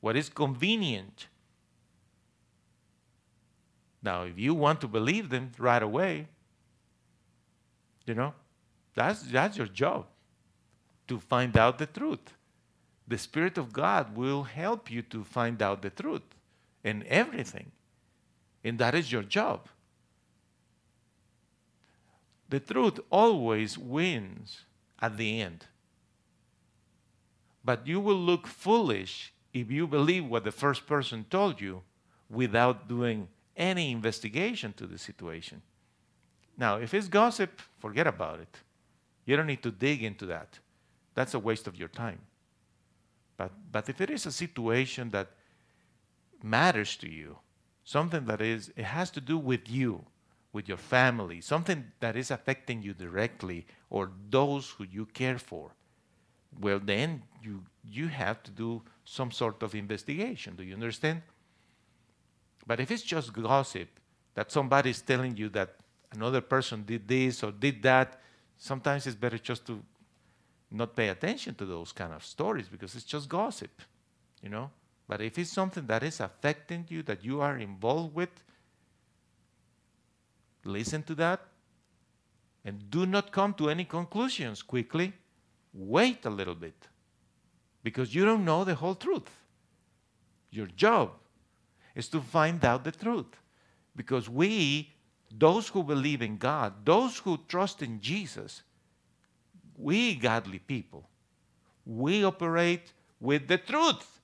What 0.00 0.16
is 0.16 0.28
convenient. 0.28 1.26
Now, 4.02 4.22
if 4.22 4.38
you 4.38 4.54
want 4.54 4.80
to 4.82 4.88
believe 4.88 5.30
them 5.30 5.50
right 5.58 5.82
away, 5.82 6.28
you 8.06 8.14
know, 8.14 8.34
that's, 8.94 9.22
that's 9.22 9.56
your 9.56 9.66
job 9.66 10.06
to 11.08 11.18
find 11.18 11.56
out 11.56 11.78
the 11.78 11.86
truth. 11.86 12.32
The 13.08 13.18
Spirit 13.18 13.58
of 13.58 13.72
God 13.72 14.16
will 14.16 14.44
help 14.44 14.90
you 14.90 15.02
to 15.02 15.24
find 15.24 15.60
out 15.62 15.82
the 15.82 15.90
truth 15.90 16.22
in 16.82 17.04
everything. 17.08 17.70
And 18.64 18.78
that 18.78 18.94
is 18.94 19.12
your 19.12 19.22
job. 19.22 19.68
The 22.48 22.60
truth 22.60 23.00
always 23.10 23.76
wins 23.76 24.62
at 25.00 25.16
the 25.16 25.40
end. 25.40 25.66
But 27.64 27.86
you 27.86 28.00
will 28.00 28.18
look 28.18 28.46
foolish 28.46 29.32
if 29.60 29.70
you 29.70 29.86
believe 29.86 30.26
what 30.26 30.44
the 30.44 30.52
first 30.52 30.86
person 30.86 31.24
told 31.30 31.60
you 31.60 31.82
without 32.28 32.88
doing 32.88 33.28
any 33.56 33.90
investigation 33.90 34.74
to 34.74 34.86
the 34.86 34.98
situation. 34.98 35.62
Now, 36.58 36.76
if 36.76 36.92
it's 36.92 37.08
gossip, 37.08 37.62
forget 37.78 38.06
about 38.06 38.40
it. 38.40 38.60
You 39.24 39.36
don't 39.36 39.46
need 39.46 39.62
to 39.62 39.70
dig 39.70 40.02
into 40.02 40.26
that. 40.26 40.58
That's 41.14 41.34
a 41.34 41.38
waste 41.38 41.66
of 41.66 41.76
your 41.76 41.88
time. 41.88 42.20
But, 43.36 43.52
but 43.72 43.88
if 43.88 44.00
it 44.00 44.10
is 44.10 44.26
a 44.26 44.32
situation 44.32 45.10
that 45.10 45.28
matters 46.42 46.96
to 46.96 47.08
you, 47.08 47.38
something 47.84 48.26
that 48.26 48.42
is, 48.42 48.70
it 48.76 48.84
has 48.84 49.10
to 49.12 49.20
do 49.20 49.38
with 49.38 49.70
you, 49.70 50.04
with 50.52 50.68
your 50.68 50.78
family, 50.78 51.40
something 51.40 51.92
that 52.00 52.16
is 52.16 52.30
affecting 52.30 52.82
you 52.82 52.92
directly 52.92 53.66
or 53.88 54.10
those 54.30 54.70
who 54.70 54.84
you 54.84 55.06
care 55.06 55.38
for, 55.38 55.74
well, 56.60 56.80
then 56.82 57.22
you, 57.42 57.62
you 57.84 58.08
have 58.08 58.42
to 58.44 58.50
do 58.50 58.82
some 59.04 59.30
sort 59.30 59.62
of 59.62 59.74
investigation. 59.74 60.56
Do 60.56 60.62
you 60.62 60.74
understand? 60.74 61.22
But 62.66 62.80
if 62.80 62.90
it's 62.90 63.02
just 63.02 63.32
gossip, 63.32 63.88
that 64.34 64.50
somebody 64.50 64.90
is 64.90 65.00
telling 65.00 65.36
you 65.36 65.48
that 65.50 65.76
another 66.12 66.40
person 66.40 66.84
did 66.84 67.06
this 67.08 67.42
or 67.42 67.52
did 67.52 67.82
that, 67.82 68.20
sometimes 68.58 69.06
it's 69.06 69.16
better 69.16 69.38
just 69.38 69.66
to 69.66 69.82
not 70.70 70.96
pay 70.96 71.08
attention 71.08 71.54
to 71.54 71.64
those 71.64 71.92
kind 71.92 72.12
of 72.12 72.24
stories 72.24 72.68
because 72.68 72.94
it's 72.94 73.04
just 73.04 73.28
gossip, 73.28 73.82
you 74.42 74.48
know? 74.48 74.70
But 75.08 75.20
if 75.20 75.38
it's 75.38 75.50
something 75.50 75.86
that 75.86 76.02
is 76.02 76.20
affecting 76.20 76.86
you, 76.88 77.02
that 77.04 77.24
you 77.24 77.40
are 77.40 77.56
involved 77.56 78.14
with, 78.14 78.30
listen 80.64 81.02
to 81.04 81.14
that 81.14 81.40
and 82.64 82.90
do 82.90 83.06
not 83.06 83.30
come 83.30 83.54
to 83.54 83.70
any 83.70 83.84
conclusions 83.84 84.62
quickly. 84.62 85.12
Wait 85.76 86.24
a 86.24 86.30
little 86.30 86.54
bit 86.54 86.88
because 87.82 88.14
you 88.14 88.24
don't 88.24 88.44
know 88.44 88.64
the 88.64 88.74
whole 88.74 88.94
truth. 88.94 89.30
Your 90.50 90.66
job 90.66 91.10
is 91.94 92.08
to 92.08 92.20
find 92.20 92.64
out 92.64 92.82
the 92.82 92.92
truth 92.92 93.36
because 93.94 94.28
we, 94.28 94.90
those 95.30 95.68
who 95.68 95.82
believe 95.82 96.22
in 96.22 96.38
God, 96.38 96.72
those 96.84 97.18
who 97.18 97.38
trust 97.46 97.82
in 97.82 98.00
Jesus, 98.00 98.62
we 99.76 100.14
godly 100.14 100.60
people, 100.60 101.08
we 101.84 102.24
operate 102.24 102.92
with 103.20 103.46
the 103.46 103.58
truth 103.58 104.16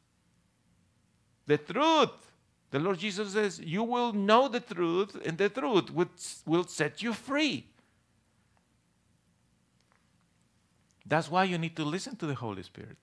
the 1.46 1.58
truth. 1.58 2.10
The 2.70 2.78
Lord 2.78 2.98
Jesus 2.98 3.32
says, 3.32 3.60
You 3.60 3.82
will 3.82 4.12
know 4.12 4.48
the 4.48 4.60
truth, 4.60 5.16
and 5.24 5.36
the 5.36 5.48
truth 5.48 5.90
will 6.46 6.64
set 6.64 7.02
you 7.02 7.12
free. 7.12 7.66
That's 11.06 11.30
why 11.30 11.44
you 11.44 11.58
need 11.58 11.76
to 11.76 11.84
listen 11.84 12.16
to 12.16 12.26
the 12.26 12.34
Holy 12.34 12.62
Spirit. 12.62 12.98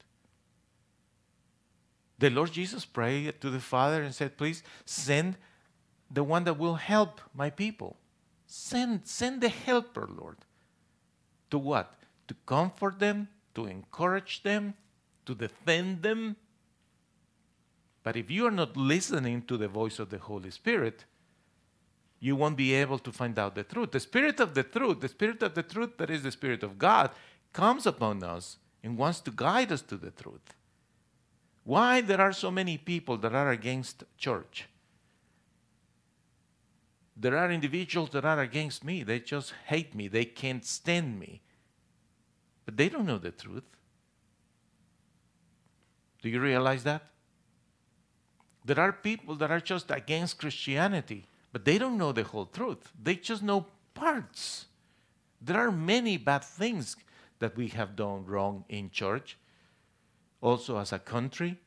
The 2.18 2.30
Lord 2.30 2.52
Jesus 2.52 2.86
prayed 2.86 3.40
to 3.42 3.50
the 3.50 3.60
Father 3.60 4.04
and 4.04 4.14
said, 4.14 4.38
Please 4.38 4.64
send 4.86 5.38
the 6.12 6.24
one 6.24 6.44
that 6.46 6.58
will 6.58 6.76
help 6.76 7.22
my 7.34 7.50
people. 7.50 7.98
Send, 8.48 9.08
send 9.08 9.42
the 9.42 9.50
helper, 9.50 10.10
Lord. 10.10 10.38
To 11.52 11.58
what? 11.58 11.96
To 12.28 12.36
comfort 12.46 13.00
them, 13.00 13.30
to 13.56 13.66
encourage 13.68 14.44
them, 14.44 14.74
to 15.26 15.36
defend 15.36 16.02
them, 16.02 16.36
but 18.04 18.16
if 18.16 18.32
you 18.32 18.48
are 18.48 18.52
not 18.52 18.78
listening 18.78 19.44
to 19.44 19.58
the 19.58 19.68
voice 19.68 20.00
of 20.00 20.10
the 20.10 20.18
Holy 20.18 20.52
Spirit, 20.52 21.06
you 22.20 22.36
won't 22.36 22.58
be 22.58 22.74
able 22.74 23.00
to 23.00 23.12
find 23.12 23.38
out 23.38 23.56
the 23.56 23.64
truth. 23.64 23.92
The 23.92 24.00
Spirit 24.00 24.40
of 24.40 24.54
the 24.54 24.64
truth, 24.64 25.00
the 25.00 25.08
Spirit 25.08 25.44
of 25.44 25.54
the 25.54 25.64
truth 25.64 25.98
that 25.98 26.10
is 26.10 26.24
the 26.24 26.32
Spirit 26.32 26.64
of 26.64 26.78
God, 26.78 27.12
comes 27.54 27.86
upon 27.86 28.24
us 28.24 28.58
and 28.84 28.98
wants 28.98 29.20
to 29.22 29.32
guide 29.32 29.72
us 29.72 29.82
to 29.84 29.98
the 29.98 30.12
truth. 30.12 30.54
Why 31.64 32.02
there 32.02 32.22
are 32.22 32.34
so 32.34 32.50
many 32.50 32.78
people 32.78 33.18
that 33.18 33.34
are 33.34 33.52
against 33.52 34.04
church? 34.18 34.68
There 37.16 37.38
are 37.38 37.52
individuals 37.52 38.12
that 38.12 38.24
are 38.24 38.40
against 38.40 38.84
me. 38.84 39.04
They 39.04 39.20
just 39.20 39.54
hate 39.68 39.94
me. 39.94 40.08
They 40.08 40.26
can't 40.26 40.66
stand 40.66 41.20
me. 41.20 41.42
But 42.66 42.78
they 42.78 42.88
don't 42.88 43.06
know 43.06 43.18
the 43.18 43.32
truth. 43.32 43.66
Do 46.22 46.30
you 46.30 46.40
realize 46.40 46.84
that? 46.84 47.04
There 48.64 48.80
are 48.80 48.94
people 48.94 49.36
that 49.36 49.52
are 49.52 49.60
just 49.60 49.92
against 49.92 50.40
Christianity, 50.40 51.26
but 51.52 51.66
they 51.66 51.78
don't 51.78 51.98
know 51.98 52.12
the 52.12 52.24
whole 52.24 52.46
truth. 52.46 52.92
They 53.02 53.16
just 53.16 53.42
know 53.42 53.68
parts. 53.94 54.66
There 55.42 55.58
are 55.58 55.72
many 55.72 56.18
bad 56.18 56.44
things 56.44 56.96
that 57.40 57.56
we 57.56 57.68
have 57.70 57.96
done 57.96 58.26
wrong 58.26 58.66
in 58.70 58.90
church, 58.90 59.38
also 60.42 60.78
as 60.78 60.94
a 60.94 61.00
country, 61.00 61.58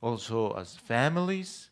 also 0.00 0.52
as 0.52 0.76
families. 0.76 1.70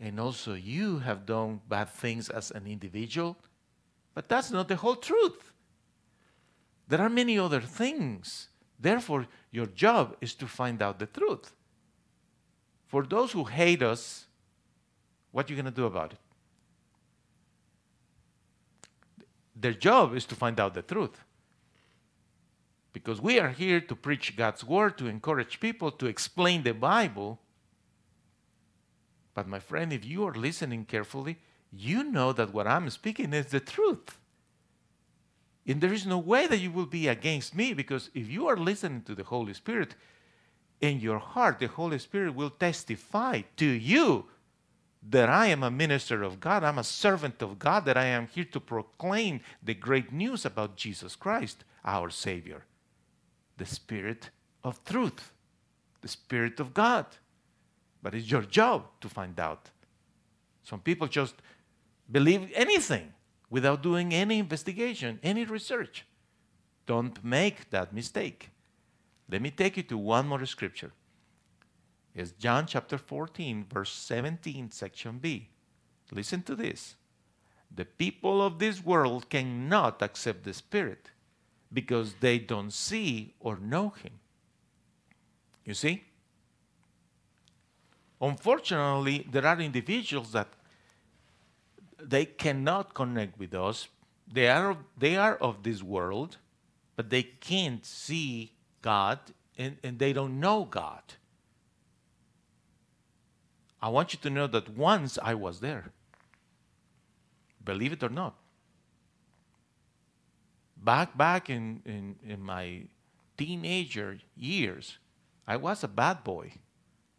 And 0.00 0.18
also, 0.18 0.54
you 0.54 0.98
have 0.98 1.26
done 1.26 1.60
bad 1.68 1.88
things 1.88 2.28
as 2.28 2.50
an 2.50 2.66
individual, 2.66 3.36
but 4.14 4.28
that's 4.28 4.50
not 4.50 4.68
the 4.68 4.76
whole 4.76 4.96
truth. 4.96 5.52
There 6.88 7.00
are 7.00 7.08
many 7.08 7.38
other 7.38 7.60
things 7.60 8.48
Therefore, 8.78 9.26
your 9.50 9.66
job 9.66 10.16
is 10.20 10.34
to 10.34 10.46
find 10.46 10.82
out 10.82 10.98
the 10.98 11.06
truth. 11.06 11.52
For 12.86 13.02
those 13.02 13.32
who 13.32 13.44
hate 13.44 13.82
us, 13.82 14.26
what 15.32 15.48
are 15.48 15.54
you 15.54 15.56
going 15.56 15.72
to 15.72 15.80
do 15.80 15.86
about 15.86 16.12
it? 16.12 16.18
Their 19.56 19.72
job 19.72 20.14
is 20.14 20.24
to 20.26 20.34
find 20.34 20.58
out 20.58 20.74
the 20.74 20.82
truth. 20.82 21.24
Because 22.92 23.20
we 23.20 23.38
are 23.40 23.50
here 23.50 23.80
to 23.80 23.96
preach 23.96 24.36
God's 24.36 24.64
word, 24.64 24.98
to 24.98 25.06
encourage 25.06 25.60
people, 25.60 25.90
to 25.92 26.06
explain 26.06 26.62
the 26.62 26.74
Bible. 26.74 27.40
But, 29.34 29.48
my 29.48 29.58
friend, 29.58 29.92
if 29.92 30.04
you 30.04 30.24
are 30.26 30.34
listening 30.34 30.84
carefully, 30.84 31.38
you 31.72 32.04
know 32.04 32.32
that 32.32 32.54
what 32.54 32.66
I'm 32.66 32.88
speaking 32.90 33.32
is 33.32 33.46
the 33.46 33.60
truth. 33.60 34.18
And 35.66 35.80
there 35.80 35.92
is 35.92 36.06
no 36.06 36.18
way 36.18 36.46
that 36.46 36.58
you 36.58 36.70
will 36.70 36.86
be 36.86 37.08
against 37.08 37.54
me 37.54 37.72
because 37.72 38.10
if 38.14 38.28
you 38.28 38.46
are 38.48 38.56
listening 38.56 39.02
to 39.02 39.14
the 39.14 39.24
Holy 39.24 39.54
Spirit 39.54 39.94
in 40.80 41.00
your 41.00 41.18
heart, 41.18 41.58
the 41.58 41.68
Holy 41.68 41.98
Spirit 41.98 42.34
will 42.34 42.50
testify 42.50 43.42
to 43.56 43.66
you 43.66 44.26
that 45.10 45.28
I 45.28 45.46
am 45.48 45.62
a 45.62 45.70
minister 45.70 46.22
of 46.22 46.40
God, 46.40 46.64
I'm 46.64 46.78
a 46.78 46.84
servant 46.84 47.42
of 47.42 47.58
God, 47.58 47.84
that 47.84 47.96
I 47.96 48.06
am 48.06 48.26
here 48.26 48.46
to 48.52 48.60
proclaim 48.60 49.40
the 49.62 49.74
great 49.74 50.12
news 50.12 50.44
about 50.44 50.76
Jesus 50.76 51.14
Christ, 51.14 51.64
our 51.84 52.08
Savior, 52.08 52.64
the 53.58 53.66
Spirit 53.66 54.30
of 54.62 54.82
truth, 54.84 55.32
the 56.00 56.08
Spirit 56.08 56.58
of 56.58 56.72
God. 56.72 57.06
But 58.02 58.14
it's 58.14 58.30
your 58.30 58.42
job 58.42 58.86
to 59.00 59.08
find 59.08 59.38
out. 59.38 59.70
Some 60.62 60.80
people 60.80 61.06
just 61.06 61.34
believe 62.10 62.50
anything 62.54 63.12
without 63.50 63.82
doing 63.82 64.14
any 64.14 64.38
investigation, 64.38 65.20
any 65.22 65.44
research. 65.44 66.06
Don't 66.86 67.22
make 67.24 67.70
that 67.70 67.92
mistake. 67.92 68.50
Let 69.30 69.42
me 69.42 69.50
take 69.50 69.76
you 69.76 69.82
to 69.84 69.98
one 69.98 70.26
more 70.26 70.44
scripture. 70.46 70.92
Is 72.14 72.32
John 72.32 72.66
chapter 72.66 72.96
14, 72.96 73.66
verse 73.72 73.92
17, 73.92 74.70
section 74.70 75.18
B. 75.18 75.48
Listen 76.12 76.42
to 76.42 76.54
this. 76.54 76.94
The 77.74 77.84
people 77.84 78.40
of 78.40 78.58
this 78.58 78.84
world 78.84 79.28
cannot 79.28 80.00
accept 80.00 80.44
the 80.44 80.54
Spirit 80.54 81.10
because 81.72 82.14
they 82.20 82.38
don't 82.38 82.72
see 82.72 83.34
or 83.40 83.56
know 83.56 83.90
Him. 83.90 84.12
You 85.64 85.74
see? 85.74 86.04
Unfortunately, 88.20 89.26
there 89.30 89.46
are 89.46 89.60
individuals 89.60 90.32
that 90.32 90.48
they 92.00 92.24
cannot 92.26 92.94
connect 92.94 93.38
with 93.38 93.54
us. 93.54 93.88
They 94.30 94.48
are, 94.48 94.76
they 94.96 95.16
are 95.16 95.36
of 95.36 95.62
this 95.62 95.82
world, 95.82 96.36
but 96.96 97.10
they 97.10 97.22
can't 97.22 97.84
see 97.84 98.52
God 98.82 99.18
and, 99.58 99.78
and 99.82 99.98
they 99.98 100.12
don't 100.12 100.38
know 100.38 100.64
God. 100.64 101.02
I 103.84 103.88
want 103.88 104.14
you 104.14 104.18
to 104.22 104.30
know 104.30 104.46
that 104.46 104.70
once 104.70 105.18
I 105.22 105.34
was 105.34 105.60
there. 105.60 105.92
Believe 107.62 107.92
it 107.92 108.02
or 108.02 108.08
not. 108.08 108.34
Back 110.74 111.18
back 111.18 111.50
in, 111.50 111.82
in, 111.84 112.16
in 112.26 112.40
my 112.40 112.84
teenager 113.36 114.20
years, 114.34 114.96
I 115.46 115.58
was 115.58 115.84
a 115.84 115.88
bad 115.88 116.24
boy 116.24 116.52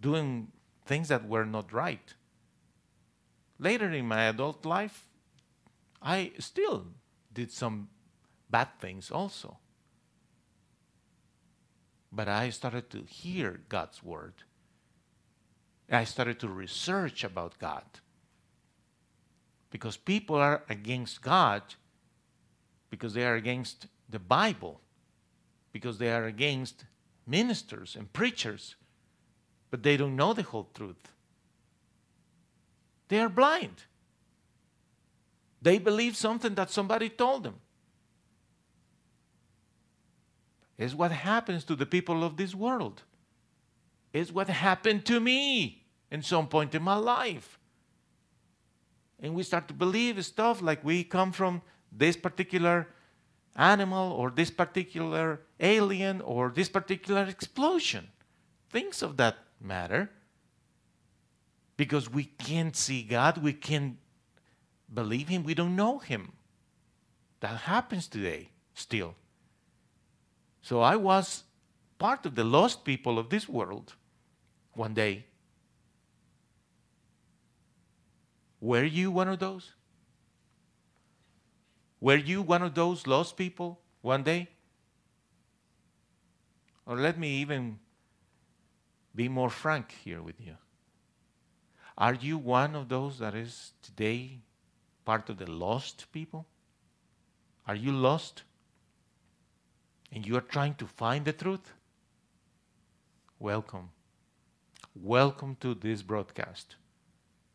doing 0.01 0.47
things 0.87 1.09
that 1.09 1.27
were 1.27 1.45
not 1.45 1.71
right. 1.71 2.15
Later 3.59 3.91
in 3.91 4.07
my 4.07 4.23
adult 4.23 4.65
life, 4.65 5.05
I 6.01 6.31
still 6.39 6.87
did 7.31 7.51
some 7.51 7.89
bad 8.49 8.69
things 8.79 9.11
also. 9.11 9.59
But 12.11 12.27
I 12.27 12.49
started 12.49 12.89
to 12.89 13.03
hear 13.03 13.61
God's 13.69 14.01
word. 14.01 14.33
I 15.89 16.03
started 16.03 16.39
to 16.39 16.47
research 16.47 17.23
about 17.23 17.59
God. 17.59 17.83
Because 19.69 19.97
people 19.97 20.35
are 20.35 20.63
against 20.69 21.21
God 21.21 21.61
because 22.95 23.13
they 23.13 23.25
are 23.25 23.35
against 23.35 23.87
the 24.09 24.19
Bible, 24.19 24.79
because 25.73 25.97
they 25.97 26.11
are 26.11 26.25
against 26.25 26.85
ministers 27.27 27.95
and 27.95 28.11
preachers, 28.13 28.75
but 29.69 29.83
they 29.83 29.97
don't 29.97 30.15
know 30.15 30.33
the 30.33 30.43
whole 30.43 30.69
truth. 30.73 31.11
They 33.09 33.19
are 33.19 33.27
blind. 33.27 33.83
They 35.61 35.77
believe 35.77 36.15
something 36.15 36.55
that 36.55 36.71
somebody 36.71 37.09
told 37.09 37.43
them. 37.43 37.55
Is 40.77 40.95
what 40.95 41.11
happens 41.11 41.65
to 41.65 41.75
the 41.75 41.85
people 41.85 42.23
of 42.23 42.37
this 42.37 42.55
world. 42.55 43.03
It's 44.15 44.31
what 44.31 44.47
happened 44.47 45.03
to 45.07 45.19
me 45.19 45.83
in 46.09 46.21
some 46.23 46.47
point 46.47 46.73
in 46.73 46.81
my 46.81 46.95
life. 46.95 47.59
And 49.19 49.35
we 49.35 49.43
start 49.43 49.67
to 49.67 49.73
believe 49.73 50.23
stuff 50.23 50.61
like 50.61 50.85
we 50.85 51.03
come 51.03 51.33
from 51.33 51.61
this 51.91 52.15
particular 52.15 52.87
animal 53.57 54.13
or 54.13 54.29
this 54.29 54.49
particular 54.49 55.41
alien 55.59 56.21
or 56.21 56.49
this 56.49 56.69
particular 56.69 57.23
explosion. 57.23 58.07
Things 58.69 59.03
of 59.03 59.17
that 59.17 59.35
matter 59.59 60.09
because 61.75 62.09
we 62.09 62.23
can't 62.23 62.77
see 62.77 63.03
God, 63.03 63.39
we 63.39 63.51
can't 63.51 63.97
believe 64.93 65.27
Him, 65.27 65.43
we 65.43 65.53
don't 65.55 65.75
know 65.75 65.99
Him. 65.99 66.31
That 67.41 67.57
happens 67.57 68.07
today 68.07 68.51
still. 68.75 69.15
So 70.61 70.79
I 70.79 70.95
was 70.95 71.43
part 71.97 72.25
of 72.25 72.35
the 72.35 72.45
lost 72.45 72.85
people 72.85 73.19
of 73.19 73.29
this 73.29 73.49
world 73.49 73.95
one 74.75 74.93
day. 74.93 75.25
Were 78.59 78.83
you 78.83 79.11
one 79.11 79.27
of 79.27 79.39
those? 79.39 79.73
Were 82.01 82.17
you 82.17 82.41
one 82.41 82.61
of 82.61 82.75
those 82.75 83.07
lost 83.07 83.37
people 83.37 83.79
one 84.01 84.23
day? 84.23 84.49
Or 86.85 86.97
let 86.97 87.17
me 87.17 87.29
even 87.37 87.79
be 89.15 89.27
more 89.27 89.49
frank 89.49 89.95
here 90.03 90.21
with 90.21 90.39
you. 90.39 90.55
Are 91.97 92.13
you 92.13 92.37
one 92.37 92.75
of 92.75 92.89
those 92.89 93.19
that 93.19 93.33
is 93.33 93.71
today 93.81 94.41
part 95.05 95.29
of 95.29 95.37
the 95.37 95.49
lost 95.49 96.11
people? 96.11 96.45
Are 97.67 97.75
you 97.75 97.91
lost? 97.91 98.43
And 100.11 100.27
you 100.27 100.35
are 100.35 100.41
trying 100.41 100.75
to 100.75 100.85
find 100.85 101.25
the 101.25 101.33
truth? 101.33 101.73
Welcome. 103.39 103.89
Welcome 104.95 105.57
to 105.59 105.73
this 105.73 106.01
broadcast 106.01 106.75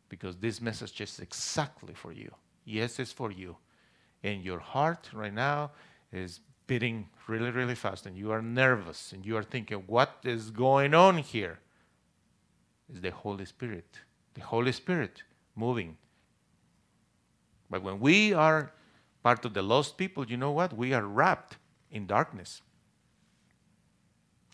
because 0.09 0.37
this 0.37 0.61
message 0.61 1.01
is 1.01 1.19
exactly 1.19 1.93
for 1.93 2.11
you. 2.11 2.31
Yes, 2.65 2.99
it's 2.99 3.11
for 3.11 3.31
you. 3.31 3.57
And 4.23 4.43
your 4.43 4.59
heart 4.59 5.09
right 5.13 5.33
now 5.33 5.71
is 6.13 6.39
beating 6.67 7.09
really, 7.27 7.49
really 7.49 7.75
fast, 7.75 8.05
and 8.05 8.15
you 8.15 8.31
are 8.31 8.41
nervous, 8.41 9.11
and 9.11 9.25
you 9.25 9.35
are 9.35 9.43
thinking, 9.43 9.83
What 9.87 10.17
is 10.23 10.51
going 10.51 10.93
on 10.93 11.17
here? 11.17 11.59
It's 12.87 12.99
the 12.99 13.11
Holy 13.11 13.45
Spirit 13.45 14.01
the 14.33 14.41
Holy 14.41 14.71
Spirit 14.71 15.23
moving. 15.55 15.97
But 17.69 17.83
when 17.83 17.99
we 17.99 18.33
are 18.33 18.71
part 19.23 19.45
of 19.45 19.53
the 19.53 19.61
lost 19.61 19.97
people, 19.97 20.25
you 20.25 20.37
know 20.37 20.51
what? 20.51 20.73
We 20.73 20.93
are 20.93 21.05
wrapped 21.05 21.57
in 21.89 22.07
darkness. 22.07 22.61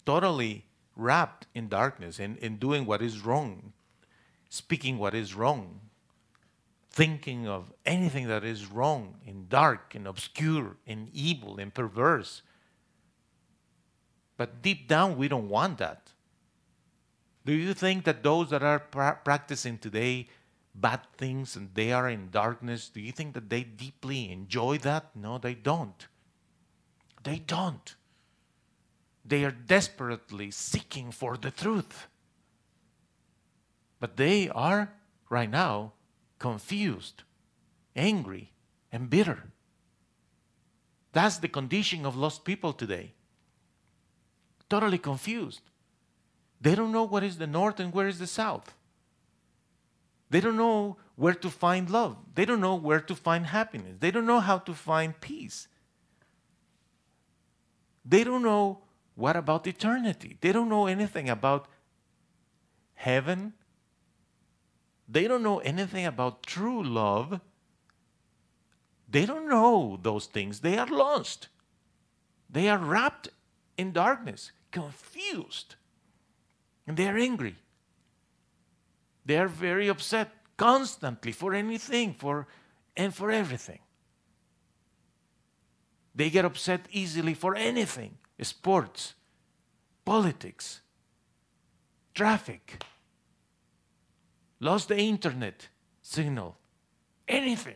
Totally 0.05 0.65
wrapped 0.97 1.47
in 1.53 1.69
darkness 1.69 2.19
and, 2.19 2.37
and 2.41 2.59
doing 2.59 2.85
what 2.85 3.01
is 3.01 3.21
wrong, 3.21 3.73
speaking 4.49 4.97
what 4.97 5.13
is 5.13 5.35
wrong, 5.35 5.79
thinking 6.89 7.47
of 7.47 7.71
anything 7.85 8.27
that 8.27 8.43
is 8.43 8.65
wrong 8.65 9.15
and 9.25 9.49
dark 9.49 9.93
and 9.93 10.07
obscure 10.07 10.77
and 10.87 11.09
evil 11.13 11.57
and 11.59 11.73
perverse. 11.73 12.41
But 14.35 14.61
deep 14.61 14.87
down, 14.87 15.17
we 15.17 15.27
don't 15.27 15.49
want 15.49 15.77
that. 15.77 16.11
Do 17.45 17.53
you 17.53 17.73
think 17.73 18.03
that 18.05 18.23
those 18.23 18.49
that 18.49 18.63
are 18.63 18.79
pra- 18.79 19.19
practicing 19.23 19.77
today 19.77 20.27
bad 20.75 21.01
things 21.17 21.55
and 21.55 21.69
they 21.73 21.91
are 21.91 22.09
in 22.09 22.29
darkness, 22.29 22.89
do 22.89 22.99
you 22.99 23.11
think 23.11 23.33
that 23.33 23.49
they 23.49 23.63
deeply 23.63 24.31
enjoy 24.31 24.77
that? 24.79 25.15
No, 25.15 25.37
they 25.37 25.53
don't. 25.53 26.07
They 27.23 27.39
don't. 27.39 27.95
They 29.27 29.43
are 29.43 29.51
desperately 29.51 30.51
seeking 30.51 31.11
for 31.11 31.35
the 31.35 31.51
truth. 31.51 32.07
But 33.99 34.15
they 34.15 34.47
are, 34.49 34.93
right 35.29 35.49
now, 35.49 35.93
confused, 36.39 37.23
angry, 37.95 38.53
and 38.91 39.09
bitter. 39.09 39.51
That's 41.11 41.39
the 41.39 41.49
condition 41.49 42.05
of 42.05 42.15
lost 42.15 42.45
people 42.45 42.71
today. 42.71 43.13
Totally 44.69 44.97
confused. 44.97 45.61
They 46.61 46.75
don't 46.75 46.91
know 46.91 47.03
what 47.03 47.23
is 47.23 47.37
the 47.37 47.47
north 47.47 47.79
and 47.79 47.93
where 47.93 48.07
is 48.07 48.19
the 48.19 48.27
south. 48.27 48.73
They 50.29 50.39
don't 50.39 50.57
know 50.57 50.97
where 51.15 51.33
to 51.33 51.49
find 51.49 51.89
love. 51.89 52.17
They 52.35 52.45
don't 52.45 52.61
know 52.61 52.75
where 52.75 52.99
to 53.01 53.15
find 53.15 53.47
happiness. 53.47 53.97
They 53.99 54.11
don't 54.11 54.25
know 54.25 54.39
how 54.39 54.59
to 54.59 54.73
find 54.73 55.19
peace. 55.19 55.67
They 58.05 58.23
don't 58.23 58.43
know 58.43 58.83
what 59.17 59.35
about 59.35 59.65
eternity. 59.65 60.37
They 60.41 60.51
don't 60.51 60.69
know 60.69 60.85
anything 60.85 61.27
about 61.27 61.67
heaven. 62.93 63.53
They 65.09 65.27
don't 65.27 65.41
know 65.41 65.57
anything 65.57 66.05
about 66.05 66.43
true 66.43 66.83
love. 66.83 67.41
They 69.09 69.25
don't 69.25 69.49
know 69.49 69.97
those 69.99 70.27
things. 70.27 70.59
They 70.59 70.77
are 70.77 70.85
lost. 70.85 71.47
They 72.47 72.69
are 72.69 72.77
wrapped 72.77 73.29
in 73.75 73.91
darkness, 73.91 74.51
confused. 74.69 75.73
And 76.85 76.95
they 76.95 77.07
are 77.07 77.17
angry. 77.17 77.55
They 79.25 79.39
are 79.39 79.47
very 79.47 79.87
upset 79.87 80.31
constantly 80.57 81.31
for 81.31 81.55
anything, 81.55 82.13
for 82.13 82.47
and 82.95 83.15
for 83.15 83.31
everything. 83.31 83.79
They 86.13 86.29
get 86.29 86.45
upset 86.45 86.81
easily 86.91 87.33
for 87.33 87.55
anything 87.55 88.19
sports, 88.41 89.13
politics, 90.05 90.81
traffic, 92.13 92.83
lost 94.59 94.87
the 94.87 94.97
internet 94.97 95.67
signal, 96.01 96.57
anything. 97.27 97.75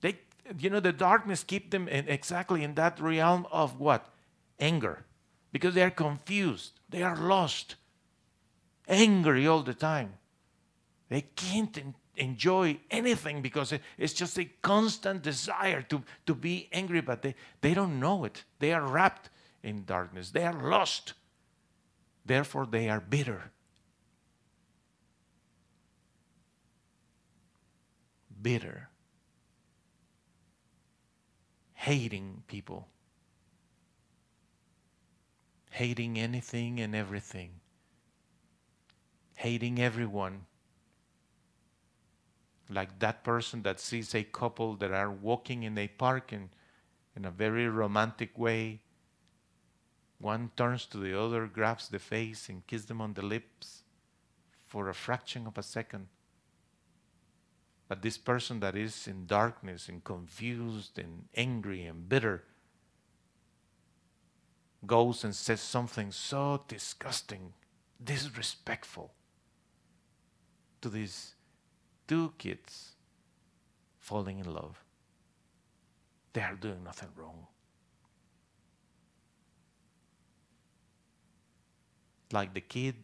They, 0.00 0.18
you 0.58 0.70
know, 0.70 0.80
the 0.80 0.92
darkness 0.92 1.42
keep 1.42 1.70
them 1.70 1.88
in 1.88 2.08
exactly 2.08 2.62
in 2.62 2.74
that 2.74 3.00
realm 3.00 3.46
of 3.50 3.80
what? 3.80 4.08
Anger. 4.60 5.04
Because 5.52 5.74
they 5.74 5.82
are 5.82 5.90
confused, 5.90 6.80
they 6.88 7.02
are 7.02 7.16
lost 7.16 7.76
angry 8.88 9.46
all 9.46 9.62
the 9.62 9.74
time. 9.74 10.14
They 11.08 11.22
can't 11.34 11.76
en- 11.78 11.94
enjoy 12.16 12.78
anything 12.90 13.42
because 13.42 13.72
it, 13.72 13.80
it's 13.96 14.12
just 14.12 14.38
a 14.38 14.48
constant 14.62 15.22
desire 15.22 15.82
to, 15.82 16.02
to 16.26 16.34
be 16.34 16.68
angry, 16.72 17.00
but 17.00 17.22
they, 17.22 17.34
they 17.60 17.74
don't 17.74 18.00
know 18.00 18.24
it. 18.24 18.44
They 18.58 18.72
are 18.72 18.86
wrapped 18.86 19.30
in 19.66 19.84
darkness. 19.84 20.30
They 20.30 20.44
are 20.44 20.70
lost. 20.70 21.14
Therefore, 22.24 22.66
they 22.66 22.88
are 22.88 23.00
bitter. 23.00 23.50
Bitter. 28.40 28.88
Hating 31.74 32.44
people. 32.46 32.86
Hating 35.70 36.16
anything 36.16 36.78
and 36.78 36.94
everything. 36.94 37.50
Hating 39.34 39.80
everyone 39.80 40.46
like 42.68 42.98
that 43.00 43.22
person 43.22 43.62
that 43.62 43.80
sees 43.80 44.14
a 44.14 44.22
couple 44.22 44.74
that 44.76 44.92
are 44.92 45.10
walking 45.10 45.64
in 45.64 45.76
a 45.76 45.88
park 45.88 46.32
in, 46.32 46.50
in 47.16 47.24
a 47.24 47.30
very 47.30 47.68
romantic 47.68 48.38
way 48.38 48.80
one 50.18 50.50
turns 50.56 50.86
to 50.86 50.98
the 50.98 51.18
other, 51.18 51.46
grabs 51.46 51.88
the 51.88 51.98
face, 51.98 52.48
and 52.48 52.66
kisses 52.66 52.86
them 52.86 53.00
on 53.00 53.14
the 53.14 53.22
lips 53.22 53.82
for 54.66 54.88
a 54.88 54.94
fraction 54.94 55.46
of 55.46 55.58
a 55.58 55.62
second. 55.62 56.08
But 57.88 58.02
this 58.02 58.18
person 58.18 58.60
that 58.60 58.74
is 58.74 59.06
in 59.06 59.26
darkness 59.26 59.88
and 59.88 60.02
confused 60.02 60.98
and 60.98 61.28
angry 61.34 61.84
and 61.84 62.08
bitter 62.08 62.44
goes 64.86 65.24
and 65.24 65.34
says 65.34 65.60
something 65.60 66.10
so 66.12 66.64
disgusting, 66.68 67.52
disrespectful 68.02 69.12
to 70.80 70.88
these 70.88 71.34
two 72.06 72.32
kids 72.38 72.92
falling 73.98 74.38
in 74.38 74.52
love. 74.52 74.82
They 76.32 76.42
are 76.42 76.54
doing 76.54 76.84
nothing 76.84 77.08
wrong. 77.16 77.46
Like 82.32 82.54
the 82.54 82.60
kid 82.60 82.96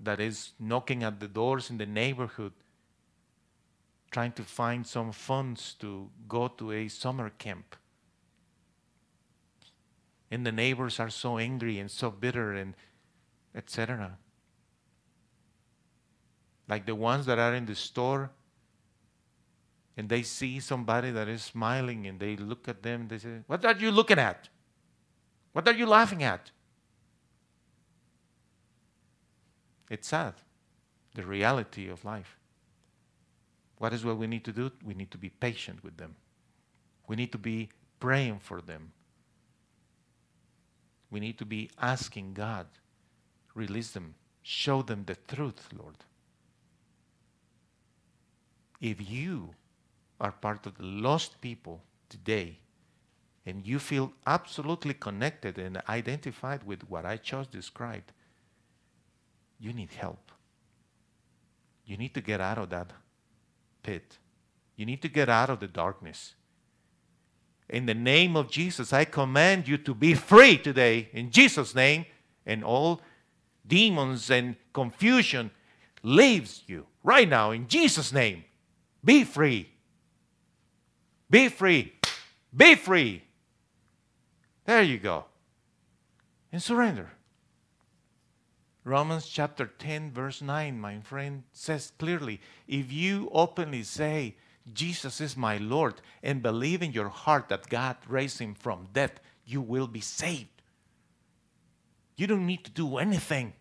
that 0.00 0.20
is 0.20 0.52
knocking 0.58 1.02
at 1.02 1.20
the 1.20 1.28
doors 1.28 1.70
in 1.70 1.78
the 1.78 1.86
neighborhood 1.86 2.52
trying 4.10 4.32
to 4.32 4.42
find 4.42 4.86
some 4.86 5.12
funds 5.12 5.74
to 5.74 6.08
go 6.28 6.48
to 6.48 6.72
a 6.72 6.88
summer 6.88 7.30
camp. 7.30 7.76
And 10.30 10.44
the 10.44 10.52
neighbors 10.52 10.98
are 11.00 11.10
so 11.10 11.38
angry 11.38 11.78
and 11.78 11.90
so 11.90 12.10
bitter 12.10 12.52
and 12.52 12.74
etc. 13.54 14.18
Like 16.68 16.86
the 16.86 16.94
ones 16.94 17.26
that 17.26 17.38
are 17.38 17.54
in 17.54 17.66
the 17.66 17.74
store 17.74 18.30
and 19.96 20.08
they 20.08 20.22
see 20.22 20.60
somebody 20.60 21.10
that 21.10 21.28
is 21.28 21.42
smiling 21.42 22.06
and 22.06 22.20
they 22.20 22.36
look 22.36 22.68
at 22.68 22.82
them, 22.82 23.08
they 23.08 23.18
say, 23.18 23.38
What 23.46 23.64
are 23.64 23.74
you 23.74 23.90
looking 23.90 24.18
at? 24.18 24.48
What 25.52 25.66
are 25.68 25.74
you 25.74 25.86
laughing 25.86 26.22
at? 26.22 26.50
It's 29.88 30.08
sad, 30.08 30.34
the 31.14 31.22
reality 31.22 31.88
of 31.88 32.04
life. 32.04 32.36
What 33.78 33.92
is 33.92 34.04
what 34.04 34.16
we 34.16 34.26
need 34.26 34.44
to 34.44 34.52
do? 34.52 34.70
We 34.84 34.94
need 34.94 35.10
to 35.10 35.18
be 35.18 35.28
patient 35.28 35.84
with 35.84 35.96
them. 35.96 36.16
We 37.06 37.16
need 37.16 37.32
to 37.32 37.38
be 37.38 37.68
praying 38.00 38.40
for 38.40 38.60
them. 38.60 38.92
We 41.10 41.20
need 41.20 41.38
to 41.38 41.44
be 41.44 41.70
asking 41.80 42.34
God, 42.34 42.66
release 43.54 43.92
them, 43.92 44.14
show 44.42 44.82
them 44.82 45.04
the 45.06 45.16
truth, 45.16 45.68
Lord. 45.76 45.96
If 48.80 49.08
you 49.08 49.50
are 50.20 50.32
part 50.32 50.66
of 50.66 50.78
the 50.78 50.84
lost 50.84 51.40
people 51.40 51.82
today 52.08 52.58
and 53.44 53.66
you 53.66 53.78
feel 53.78 54.12
absolutely 54.26 54.94
connected 54.94 55.58
and 55.58 55.80
identified 55.88 56.64
with 56.64 56.88
what 56.90 57.06
I 57.06 57.16
just 57.16 57.50
described, 57.52 58.12
you 59.58 59.72
need 59.72 59.90
help. 59.92 60.30
You 61.84 61.96
need 61.96 62.14
to 62.14 62.20
get 62.20 62.40
out 62.40 62.58
of 62.58 62.70
that 62.70 62.90
pit. 63.82 64.18
You 64.76 64.84
need 64.84 65.02
to 65.02 65.08
get 65.08 65.28
out 65.28 65.50
of 65.50 65.60
the 65.60 65.68
darkness. 65.68 66.34
In 67.68 67.86
the 67.86 67.94
name 67.94 68.36
of 68.36 68.50
Jesus, 68.50 68.92
I 68.92 69.04
command 69.04 69.66
you 69.66 69.78
to 69.78 69.94
be 69.94 70.14
free 70.14 70.58
today, 70.58 71.08
in 71.12 71.30
Jesus' 71.30 71.74
name, 71.74 72.06
and 72.44 72.62
all 72.62 73.00
demons 73.66 74.30
and 74.30 74.56
confusion 74.72 75.50
leaves 76.02 76.62
you 76.66 76.86
right 77.02 77.28
now, 77.28 77.50
in 77.50 77.66
Jesus' 77.66 78.12
name. 78.12 78.44
Be 79.04 79.24
free. 79.24 79.68
Be 81.28 81.48
free. 81.48 81.92
Be 82.54 82.74
free. 82.74 83.22
There 84.64 84.82
you 84.82 84.98
go. 84.98 85.24
And 86.52 86.62
surrender. 86.62 87.10
Romans 88.86 89.26
chapter 89.26 89.66
10, 89.66 90.12
verse 90.12 90.40
9, 90.40 90.78
my 90.78 91.00
friend, 91.00 91.42
says 91.50 91.90
clearly 91.98 92.40
if 92.68 92.92
you 92.92 93.28
openly 93.32 93.82
say, 93.82 94.36
Jesus 94.72 95.20
is 95.20 95.36
my 95.36 95.56
Lord, 95.56 95.94
and 96.22 96.40
believe 96.40 96.82
in 96.82 96.92
your 96.92 97.08
heart 97.08 97.48
that 97.48 97.68
God 97.68 97.96
raised 98.06 98.38
him 98.38 98.54
from 98.54 98.86
death, 98.92 99.18
you 99.44 99.60
will 99.60 99.88
be 99.88 100.00
saved. 100.00 100.62
You 102.16 102.28
don't 102.28 102.46
need 102.46 102.62
to 102.62 102.70
do 102.70 102.98
anything. 102.98 103.54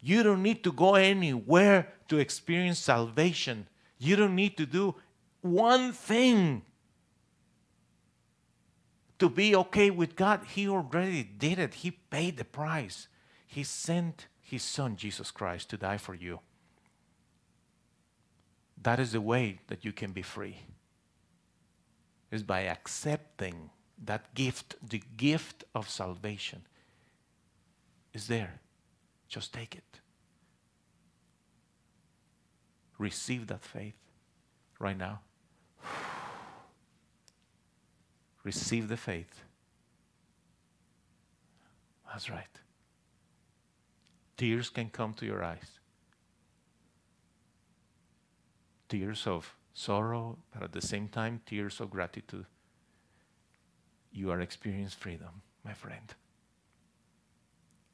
You 0.00 0.22
don't 0.22 0.42
need 0.42 0.64
to 0.64 0.72
go 0.72 0.94
anywhere 0.94 1.92
to 2.08 2.16
experience 2.16 2.78
salvation. 2.78 3.66
You 3.98 4.16
don't 4.16 4.34
need 4.34 4.56
to 4.56 4.64
do 4.64 4.94
one 5.42 5.92
thing 5.92 6.62
to 9.18 9.28
be 9.28 9.54
okay 9.56 9.90
with 9.90 10.16
God. 10.16 10.40
He 10.54 10.66
already 10.66 11.22
did 11.22 11.58
it, 11.58 11.74
He 11.74 11.90
paid 11.90 12.38
the 12.38 12.46
price. 12.46 13.08
He 13.46 13.62
sent 13.62 14.26
his 14.48 14.62
son, 14.62 14.96
Jesus 14.96 15.30
Christ, 15.30 15.68
to 15.70 15.76
die 15.76 15.98
for 15.98 16.14
you. 16.14 16.40
That 18.82 18.98
is 18.98 19.12
the 19.12 19.20
way 19.20 19.60
that 19.66 19.84
you 19.84 19.92
can 19.92 20.12
be 20.12 20.22
free. 20.22 20.56
Is 22.30 22.42
by 22.42 22.62
accepting 22.62 23.68
that 24.04 24.34
gift, 24.34 24.76
the 24.82 25.02
gift 25.18 25.64
of 25.74 25.90
salvation 25.90 26.62
is 28.14 28.28
there. 28.28 28.60
Just 29.28 29.52
take 29.52 29.74
it. 29.74 30.00
Receive 32.96 33.48
that 33.48 33.62
faith 33.62 33.98
right 34.78 34.96
now. 34.96 35.20
Receive 38.44 38.88
the 38.88 38.96
faith. 38.96 39.42
That's 42.06 42.30
right 42.30 42.58
tears 44.38 44.70
can 44.70 44.88
come 44.88 45.12
to 45.14 45.26
your 45.26 45.44
eyes. 45.44 45.78
Tears 48.88 49.26
of 49.26 49.54
sorrow, 49.74 50.38
but 50.54 50.62
at 50.62 50.72
the 50.72 50.80
same 50.80 51.08
time, 51.08 51.42
tears 51.44 51.80
of 51.80 51.90
gratitude. 51.90 52.46
You 54.10 54.30
are 54.30 54.40
experiencing 54.40 54.98
freedom, 54.98 55.42
my 55.64 55.74
friend. 55.74 56.14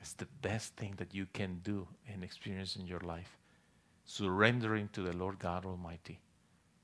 It's 0.00 0.12
the 0.12 0.28
best 0.42 0.76
thing 0.76 0.94
that 0.98 1.14
you 1.14 1.26
can 1.32 1.60
do 1.64 1.88
and 2.06 2.22
experience 2.22 2.76
in 2.76 2.86
your 2.86 3.00
life. 3.00 3.38
Surrendering 4.04 4.90
to 4.92 5.00
the 5.00 5.16
Lord 5.16 5.38
God 5.38 5.64
Almighty, 5.64 6.20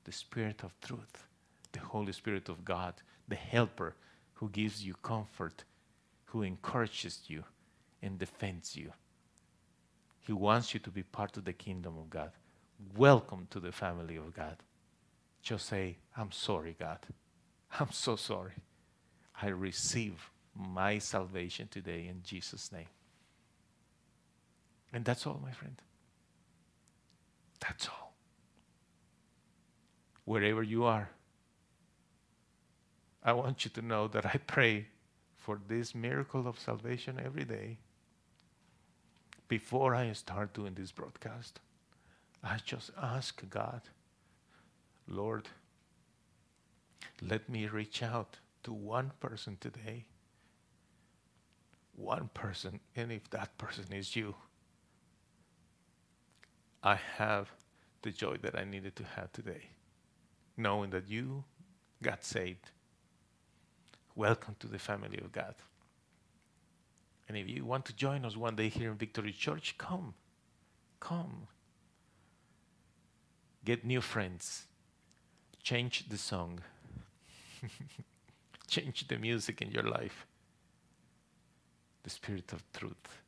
the 0.03 0.11
Spirit 0.11 0.63
of 0.63 0.73
truth, 0.81 1.27
the 1.71 1.79
Holy 1.79 2.11
Spirit 2.13 2.49
of 2.49 2.65
God, 2.65 2.95
the 3.27 3.35
helper 3.35 3.95
who 4.33 4.49
gives 4.49 4.83
you 4.83 4.95
comfort, 5.03 5.63
who 6.25 6.41
encourages 6.41 7.21
you 7.27 7.43
and 8.01 8.17
defends 8.17 8.75
you. 8.75 8.91
He 10.31 10.35
wants 10.35 10.73
you 10.73 10.79
to 10.79 10.89
be 10.89 11.03
part 11.03 11.35
of 11.35 11.43
the 11.43 11.51
kingdom 11.51 11.97
of 11.97 12.09
God. 12.09 12.31
Welcome 12.95 13.47
to 13.49 13.59
the 13.59 13.73
family 13.73 14.15
of 14.15 14.33
God. 14.33 14.55
Just 15.41 15.65
say, 15.65 15.97
I'm 16.15 16.31
sorry, 16.31 16.73
God. 16.79 16.99
I'm 17.77 17.91
so 17.91 18.15
sorry. 18.15 18.53
I 19.41 19.47
receive 19.47 20.31
my 20.55 20.99
salvation 20.99 21.67
today 21.67 22.07
in 22.07 22.21
Jesus' 22.23 22.71
name. 22.71 22.87
And 24.93 25.03
that's 25.03 25.27
all, 25.27 25.37
my 25.43 25.51
friend. 25.51 25.75
That's 27.59 27.89
all. 27.89 28.13
Wherever 30.23 30.63
you 30.63 30.85
are, 30.85 31.09
I 33.21 33.33
want 33.33 33.65
you 33.65 33.71
to 33.71 33.81
know 33.81 34.07
that 34.07 34.25
I 34.25 34.39
pray 34.47 34.87
for 35.35 35.59
this 35.67 35.93
miracle 35.93 36.47
of 36.47 36.57
salvation 36.57 37.19
every 37.21 37.43
day 37.43 37.79
before 39.51 39.93
I 39.93 40.13
start 40.13 40.53
doing 40.53 40.75
this 40.75 40.93
broadcast, 40.93 41.59
I 42.41 42.55
just 42.63 42.89
ask 42.97 43.43
God, 43.49 43.81
Lord, 45.09 45.49
let 47.21 47.49
me 47.49 47.67
reach 47.67 48.01
out 48.01 48.37
to 48.63 48.71
one 48.71 49.11
person 49.19 49.57
today. 49.59 50.05
One 51.97 52.29
person, 52.33 52.79
and 52.95 53.11
if 53.11 53.29
that 53.31 53.57
person 53.57 53.91
is 53.91 54.15
you, 54.15 54.35
I 56.81 56.97
have 57.17 57.51
the 58.03 58.11
joy 58.11 58.37
that 58.43 58.57
I 58.57 58.63
needed 58.63 58.95
to 58.95 59.03
have 59.03 59.33
today, 59.33 59.65
knowing 60.55 60.91
that 60.91 61.09
you 61.09 61.43
got 62.01 62.23
saved. 62.23 62.71
Welcome 64.15 64.55
to 64.61 64.67
the 64.67 64.79
family 64.79 65.17
of 65.17 65.33
God. 65.33 65.55
And 67.31 67.37
if 67.37 67.47
you 67.47 67.63
want 67.63 67.85
to 67.85 67.95
join 67.95 68.25
us 68.25 68.35
one 68.35 68.57
day 68.57 68.67
here 68.67 68.91
in 68.91 68.97
Victory 68.97 69.31
Church, 69.31 69.75
come. 69.77 70.15
Come. 70.99 71.47
Get 73.63 73.85
new 73.85 74.01
friends. 74.01 74.65
change 75.63 76.09
the 76.09 76.17
song, 76.17 76.59
change 78.67 79.07
the 79.07 79.17
music 79.17 79.61
in 79.61 79.71
your 79.71 79.83
life. 79.83 80.27
The 82.03 82.09
Spirit 82.09 82.51
of 82.51 82.69
truth 82.73 83.21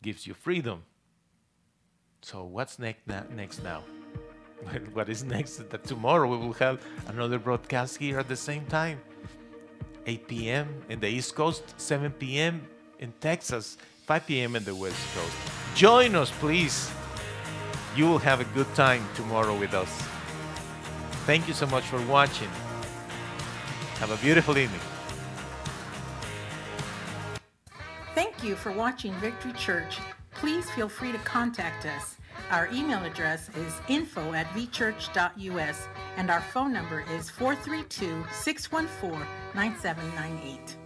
gives 0.00 0.28
you 0.28 0.34
freedom. 0.34 0.84
So, 2.22 2.44
what's 2.44 2.78
next, 2.78 3.04
next 3.34 3.64
now? 3.64 3.82
what 4.92 5.08
is 5.08 5.24
next 5.24 5.68
that 5.70 5.82
tomorrow 5.82 6.28
we 6.28 6.36
will 6.36 6.52
have 6.52 6.80
another 7.08 7.40
broadcast 7.40 7.96
here 7.96 8.20
at 8.20 8.28
the 8.28 8.36
same 8.36 8.64
time 8.66 9.00
8 10.06 10.28
p.m. 10.28 10.82
in 10.88 11.00
the 11.00 11.08
East 11.08 11.34
Coast, 11.34 11.62
7 11.78 12.12
p.m. 12.12 12.66
in 12.98 13.12
Texas, 13.20 13.78
5 14.06 14.26
p.m. 14.26 14.56
in 14.56 14.64
the 14.64 14.74
West 14.74 14.96
Coast. 15.14 15.36
Join 15.74 16.14
us, 16.14 16.30
please. 16.40 16.90
You 17.96 18.06
will 18.06 18.18
have 18.18 18.40
a 18.40 18.44
good 18.54 18.72
time 18.74 19.06
tomorrow 19.14 19.56
with 19.56 19.74
us. 19.74 19.90
Thank 21.26 21.48
you 21.48 21.54
so 21.54 21.66
much 21.66 21.84
for 21.84 22.00
watching. 22.06 22.48
Have 23.98 24.10
a 24.10 24.16
beautiful 24.16 24.56
evening. 24.56 24.80
Thank 28.14 28.42
you 28.42 28.56
for 28.56 28.72
watching 28.72 29.12
Victory 29.14 29.52
Church. 29.52 29.98
Please 30.32 30.68
feel 30.70 30.88
free 30.88 31.12
to 31.12 31.18
contact 31.18 31.86
us. 31.86 32.16
Our 32.50 32.68
email 32.72 33.04
address 33.04 33.48
is 33.50 33.80
info 33.88 34.32
at 34.32 34.46
vchurch.us 34.48 35.88
and 36.16 36.30
our 36.30 36.40
phone 36.40 36.72
number 36.72 37.04
is 37.12 37.30
432 37.30 38.24
614 38.32 39.24
9798. 39.54 40.79